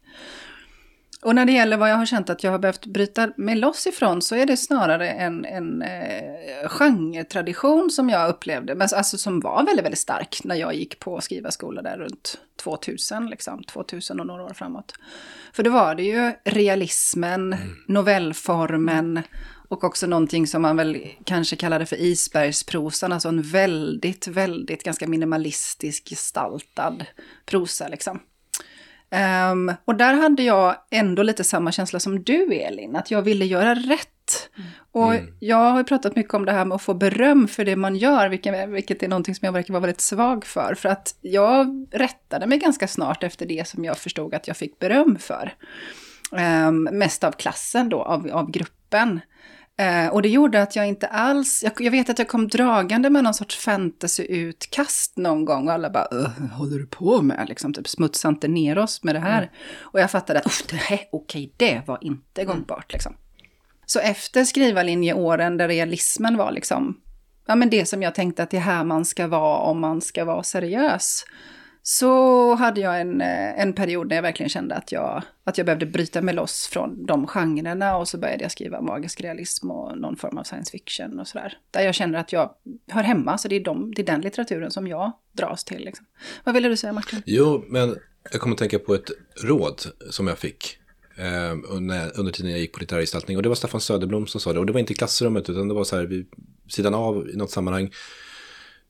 Och 1.23 1.35
när 1.35 1.45
det 1.45 1.53
gäller 1.53 1.77
vad 1.77 1.91
jag 1.91 1.97
har 1.97 2.07
känt 2.07 2.31
att 2.31 2.45
jag 2.45 2.51
har 2.51 2.59
behövt 2.59 2.87
bryta 2.87 3.33
mig 3.37 3.57
loss 3.57 3.87
ifrån 3.87 4.23
så 4.23 4.35
är 4.35 4.47
det 4.47 4.57
snarare 4.57 5.11
en, 5.11 5.45
en 5.45 5.83
eh, 5.83 6.69
genretradition 6.69 7.91
som 7.91 8.11
jag 8.11 8.31
upplevde, 8.31 8.75
men 8.75 8.89
alltså 8.97 9.19
som 9.19 9.41
var 9.41 9.65
väldigt, 9.67 9.85
väldigt 9.85 9.99
stark 9.99 10.41
när 10.45 10.55
jag 10.55 10.75
gick 10.75 10.99
på 10.99 11.21
skrivarskola 11.21 11.83
där 11.83 11.97
runt 11.97 12.39
2000, 12.57 13.27
liksom, 13.27 13.65
2000 13.65 14.21
och 14.21 14.27
några 14.27 14.45
år 14.45 14.55
framåt. 14.55 14.93
För 15.53 15.63
då 15.63 15.71
var 15.71 15.95
det 15.95 16.03
ju 16.03 16.33
realismen, 16.45 17.57
novellformen 17.87 19.23
och 19.69 19.85
också 19.85 20.07
någonting 20.07 20.47
som 20.47 20.63
man 20.63 20.77
väl 20.77 21.09
kanske 21.25 21.57
kallade 21.57 21.87
för 21.87 21.97
isbergsprosan, 21.97 23.13
alltså 23.13 23.29
en 23.29 23.43
väldigt, 23.43 24.27
väldigt 24.27 24.83
ganska 24.83 25.09
minimalistisk 25.09 26.09
gestaltad 26.09 26.97
prosa 27.47 27.89
liksom. 27.89 28.21
Ehm, 29.11 29.73
och 29.85 29.95
där 29.95 30.15
hade 30.15 30.43
jag 30.43 30.77
ändå 30.91 31.23
lite 31.23 31.45
samma 31.45 31.73
känsla 31.73 32.01
som 32.01 32.23
du 32.23 32.55
Elin, 32.55 32.97
att 32.97 33.11
jag 33.11 33.23
ville 33.23 33.45
göra 33.45 33.75
rätt. 33.75 34.09
Och 34.93 35.15
jag 35.41 35.71
har 35.71 35.83
pratat 35.83 36.17
mycket 36.17 36.35
om 36.35 36.45
det 36.45 36.53
här 36.53 36.65
med 36.65 36.77
att 36.77 36.83
få 36.83 36.95
beröm 36.95 37.49
för 37.49 37.65
det 37.65 37.77
man 37.77 37.97
gör, 37.97 38.29
vilket, 38.29 38.69
vilket 38.69 39.03
är 39.03 39.09
någonting 39.09 39.35
som 39.35 39.47
jag 39.47 39.53
verkar 39.53 39.75
vara 39.75 39.81
väldigt 39.81 40.01
svag 40.01 40.45
för. 40.45 40.75
För 40.75 40.89
att 40.89 41.15
jag 41.21 41.87
rättade 41.91 42.47
mig 42.47 42.59
ganska 42.59 42.89
snart 42.89 43.23
efter 43.23 43.47
det 43.47 43.69
som 43.69 43.85
jag 43.85 43.99
förstod 43.99 44.35
att 44.35 44.49
jag 44.49 44.57
fick 44.57 44.79
beröm 44.79 45.19
för. 45.19 45.55
Ehm, 46.37 46.83
mest 46.83 47.25
av 47.25 47.33
klassen 47.33 47.89
då, 47.89 48.03
av, 48.03 48.31
av 48.33 48.51
gruppen. 48.51 49.21
Eh, 49.77 50.07
och 50.09 50.23
det 50.23 50.29
gjorde 50.29 50.63
att 50.63 50.77
jag 50.77 50.87
inte 50.89 51.07
alls, 51.07 51.63
jag, 51.65 51.73
jag 51.79 51.91
vet 51.91 52.11
att 52.11 52.19
jag 52.19 52.29
kom 52.29 52.49
dragande 52.49 53.11
med 53.11 53.25
någon 53.25 53.35
sorts 53.35 53.57
fantasy-utkast 53.57 55.13
någon 55.17 55.45
gång 55.45 55.67
och 55.69 55.75
alla 55.75 55.91
bara, 55.91 56.09
"Öh, 56.13 56.31
vad 56.41 56.51
håller 56.51 56.79
du 56.79 56.87
på 56.87 57.23
med? 57.23 57.49
Liksom, 57.49 57.73
typ 57.75 57.89
smutsa 57.89 58.29
inte 58.29 58.49
ner 58.49 58.79
oss 58.79 59.03
med 59.03 59.15
det 59.15 59.19
här. 59.21 59.51
Och 59.81 60.01
jag 60.01 60.11
fattade 60.11 60.39
att, 60.39 60.47
"Uff, 60.47 60.67
det 60.67 60.77
här, 60.77 61.01
okej, 61.13 61.53
det 61.57 61.83
var 61.87 61.99
inte 62.01 62.45
gångbart 62.45 62.93
liksom. 62.93 63.17
Så 63.87 63.99
efter 64.01 64.45
skrivarlinjeåren 64.45 65.57
där 65.57 65.69
realismen 65.69 66.37
var 66.37 66.53
liksom, 66.53 67.01
ja 67.47 67.55
men 67.55 67.71
det 67.71 67.87
som 67.87 68.03
jag 68.03 68.15
tänkte 68.15 68.43
att 68.43 68.51
det 68.51 68.57
är 68.57 68.61
här 68.61 68.85
man 68.85 69.05
ska 69.05 69.27
vara 69.27 69.59
om 69.59 69.81
man 69.81 70.01
ska 70.01 70.25
vara 70.25 70.43
seriös 70.43 71.25
så 71.87 72.55
hade 72.55 72.81
jag 72.81 73.01
en, 73.01 73.21
eh, 73.21 73.61
en 73.61 73.73
period 73.73 74.09
när 74.09 74.17
jag 74.17 74.23
verkligen 74.23 74.51
kände 74.51 74.75
att 74.75 74.93
jag, 74.93 75.23
att 75.45 75.59
jag 75.59 75.65
behövde 75.65 75.87
bryta 75.87 76.23
mig 76.23 76.35
loss 76.35 76.67
från 76.73 77.07
de 77.07 77.27
genrerna 77.27 77.97
och 77.97 78.09
så 78.09 78.19
började 78.19 78.43
jag 78.43 78.53
skriva 78.53 78.81
magisk 78.81 79.21
realism 79.21 79.71
och 79.71 79.99
någon 79.99 80.17
form 80.17 80.39
av 80.39 80.45
science 80.45 80.71
fiction 80.71 81.21
och 81.21 81.29
sådär. 81.29 81.59
Där 81.71 81.81
jag 81.81 81.95
känner 81.95 82.19
att 82.19 82.33
jag 82.33 82.51
hör 82.89 83.03
hemma, 83.03 83.39
så 83.39 83.49
det 83.49 83.57
är, 83.57 83.65
de, 83.65 83.95
det 83.95 84.03
är 84.03 84.07
den 84.07 84.21
litteraturen 84.21 84.71
som 84.71 84.87
jag 84.87 85.13
dras 85.33 85.65
till. 85.65 85.85
Liksom. 85.85 86.07
Vad 86.45 86.55
ville 86.55 86.69
du 86.69 86.77
säga 86.77 86.93
Martin? 86.93 87.23
Jo, 87.27 87.65
men 87.69 87.97
jag 88.33 88.41
kommer 88.41 88.55
att 88.55 88.59
tänka 88.59 88.79
på 88.79 88.95
ett 88.95 89.11
råd 89.45 89.83
som 90.11 90.27
jag 90.27 90.39
fick 90.39 90.79
eh, 91.17 91.53
under, 91.69 92.19
under 92.19 92.33
tiden 92.33 92.51
jag 92.51 92.61
gick 92.61 92.73
på 92.73 92.81
litterär 92.81 93.01
gestaltning. 93.01 93.37
Och 93.37 93.43
det 93.43 93.49
var 93.49 93.57
Staffan 93.57 93.81
Söderblom 93.81 94.27
som 94.27 94.41
sa 94.41 94.53
det. 94.53 94.59
Och 94.59 94.67
det 94.67 94.73
var 94.73 94.81
inte 94.81 94.93
i 94.93 94.97
klassrummet 94.97 95.51
utan 95.51 95.69
det 95.69 95.75
var 95.75 95.85
så 95.85 95.97
här 95.97 96.05
vid 96.05 96.27
sidan 96.69 96.95
av 96.95 97.29
i 97.29 97.37
något 97.37 97.51
sammanhang. 97.51 97.85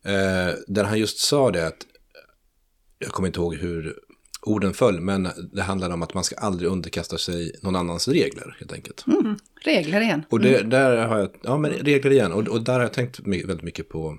Eh, 0.04 0.54
där 0.66 0.85
han 0.85 0.98
just 0.98 1.18
sa 1.18 1.50
det 1.50 1.66
att, 1.66 1.87
jag 3.04 3.12
kommer 3.12 3.26
inte 3.26 3.40
ihåg 3.40 3.54
hur 3.54 3.98
orden 4.42 4.74
föll, 4.74 5.00
men 5.00 5.28
det 5.52 5.62
handlar 5.62 5.90
om 5.90 6.02
att 6.02 6.14
man 6.14 6.24
ska 6.24 6.36
aldrig 6.36 6.70
underkasta 6.70 7.18
sig 7.18 7.52
någon 7.62 7.76
annans 7.76 8.08
regler 8.08 8.56
helt 8.58 8.72
enkelt. 8.72 9.04
Mm, 9.06 9.36
regler 9.64 10.00
igen. 10.00 10.22
Och 10.28 10.40
det, 10.40 10.62
där 10.62 11.06
har 11.06 11.18
jag, 11.18 11.28
ja 11.42 11.58
men 11.58 11.70
regler 11.70 12.10
igen, 12.10 12.32
och, 12.32 12.48
och 12.48 12.62
där 12.62 12.72
har 12.72 12.80
jag 12.80 12.92
tänkt 12.92 13.20
väldigt 13.20 13.62
mycket 13.62 13.88
på 13.88 14.18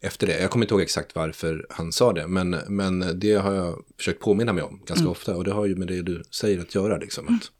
efter 0.00 0.26
det. 0.26 0.40
Jag 0.40 0.50
kommer 0.50 0.64
inte 0.64 0.74
ihåg 0.74 0.82
exakt 0.82 1.14
varför 1.14 1.66
han 1.70 1.92
sa 1.92 2.12
det, 2.12 2.26
men, 2.26 2.50
men 2.68 3.20
det 3.20 3.34
har 3.34 3.54
jag 3.54 3.84
försökt 3.96 4.20
påminna 4.20 4.52
mig 4.52 4.62
om 4.62 4.80
ganska 4.86 5.08
ofta. 5.08 5.36
Och 5.36 5.44
det 5.44 5.52
har 5.52 5.66
ju 5.66 5.76
med 5.76 5.88
det 5.88 6.02
du 6.02 6.22
säger 6.30 6.60
att 6.60 6.74
göra. 6.74 6.96
Liksom, 6.96 7.28
att, 7.28 7.50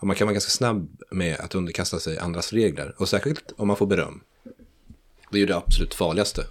och 0.00 0.06
man 0.06 0.16
kan 0.16 0.26
vara 0.26 0.32
ganska 0.32 0.50
snabb 0.50 1.02
med 1.10 1.40
att 1.40 1.54
underkasta 1.54 1.98
sig 1.98 2.18
andras 2.18 2.52
regler. 2.52 2.94
Och 2.98 3.08
särskilt 3.08 3.52
om 3.56 3.68
man 3.68 3.76
får 3.76 3.86
beröm. 3.86 4.20
Det 5.30 5.36
är 5.36 5.40
ju 5.40 5.46
det 5.46 5.56
absolut 5.56 5.94
farligaste. 5.94 6.44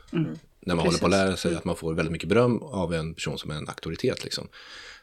När 0.62 0.76
man 0.76 0.86
håller 0.86 1.00
på 1.00 1.06
att 1.06 1.12
lära 1.12 1.38
sig 1.38 1.56
att 1.56 1.66
man 1.66 1.76
får 1.76 1.94
väldigt 1.94 2.12
mycket 2.12 2.30
beröm 2.30 2.58
av 2.58 2.94
en 2.94 3.14
person 3.14 3.38
som 3.38 3.52
är 3.52 3.56
en 3.56 3.70
auktoritet. 3.70 4.24
Liksom. 4.24 4.48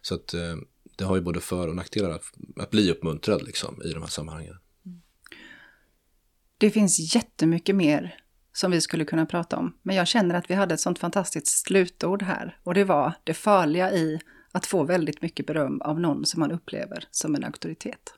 Så 0.02 0.14
att 0.14 0.34
eh, 0.34 0.56
det 0.96 1.04
har 1.04 1.16
ju 1.16 1.22
både 1.22 1.40
för 1.40 1.68
och 1.68 1.76
nackdelar 1.76 2.10
att, 2.10 2.24
att 2.56 2.70
bli 2.70 2.90
uppmuntrad 2.90 3.42
liksom, 3.42 3.82
i 3.84 3.92
de 3.92 4.02
här 4.02 4.08
sammanhangen. 4.08 4.56
Det 6.58 6.70
finns 6.70 7.14
jättemycket 7.14 7.76
mer 7.76 8.20
som 8.52 8.70
vi 8.70 8.80
skulle 8.80 9.04
kunna 9.04 9.26
prata 9.26 9.56
om. 9.56 9.76
Men 9.82 9.96
jag 9.96 10.08
känner 10.08 10.34
att 10.34 10.50
vi 10.50 10.54
hade 10.54 10.74
ett 10.74 10.80
sånt 10.80 10.98
fantastiskt 10.98 11.66
slutord 11.66 12.22
här. 12.22 12.58
Och 12.62 12.74
det 12.74 12.84
var 12.84 13.12
det 13.24 13.34
farliga 13.34 13.92
i 13.92 14.20
att 14.52 14.66
få 14.66 14.84
väldigt 14.84 15.22
mycket 15.22 15.46
beröm 15.46 15.80
av 15.80 16.00
någon 16.00 16.26
som 16.26 16.40
man 16.40 16.52
upplever 16.52 17.04
som 17.10 17.34
en 17.34 17.44
auktoritet. 17.44 18.14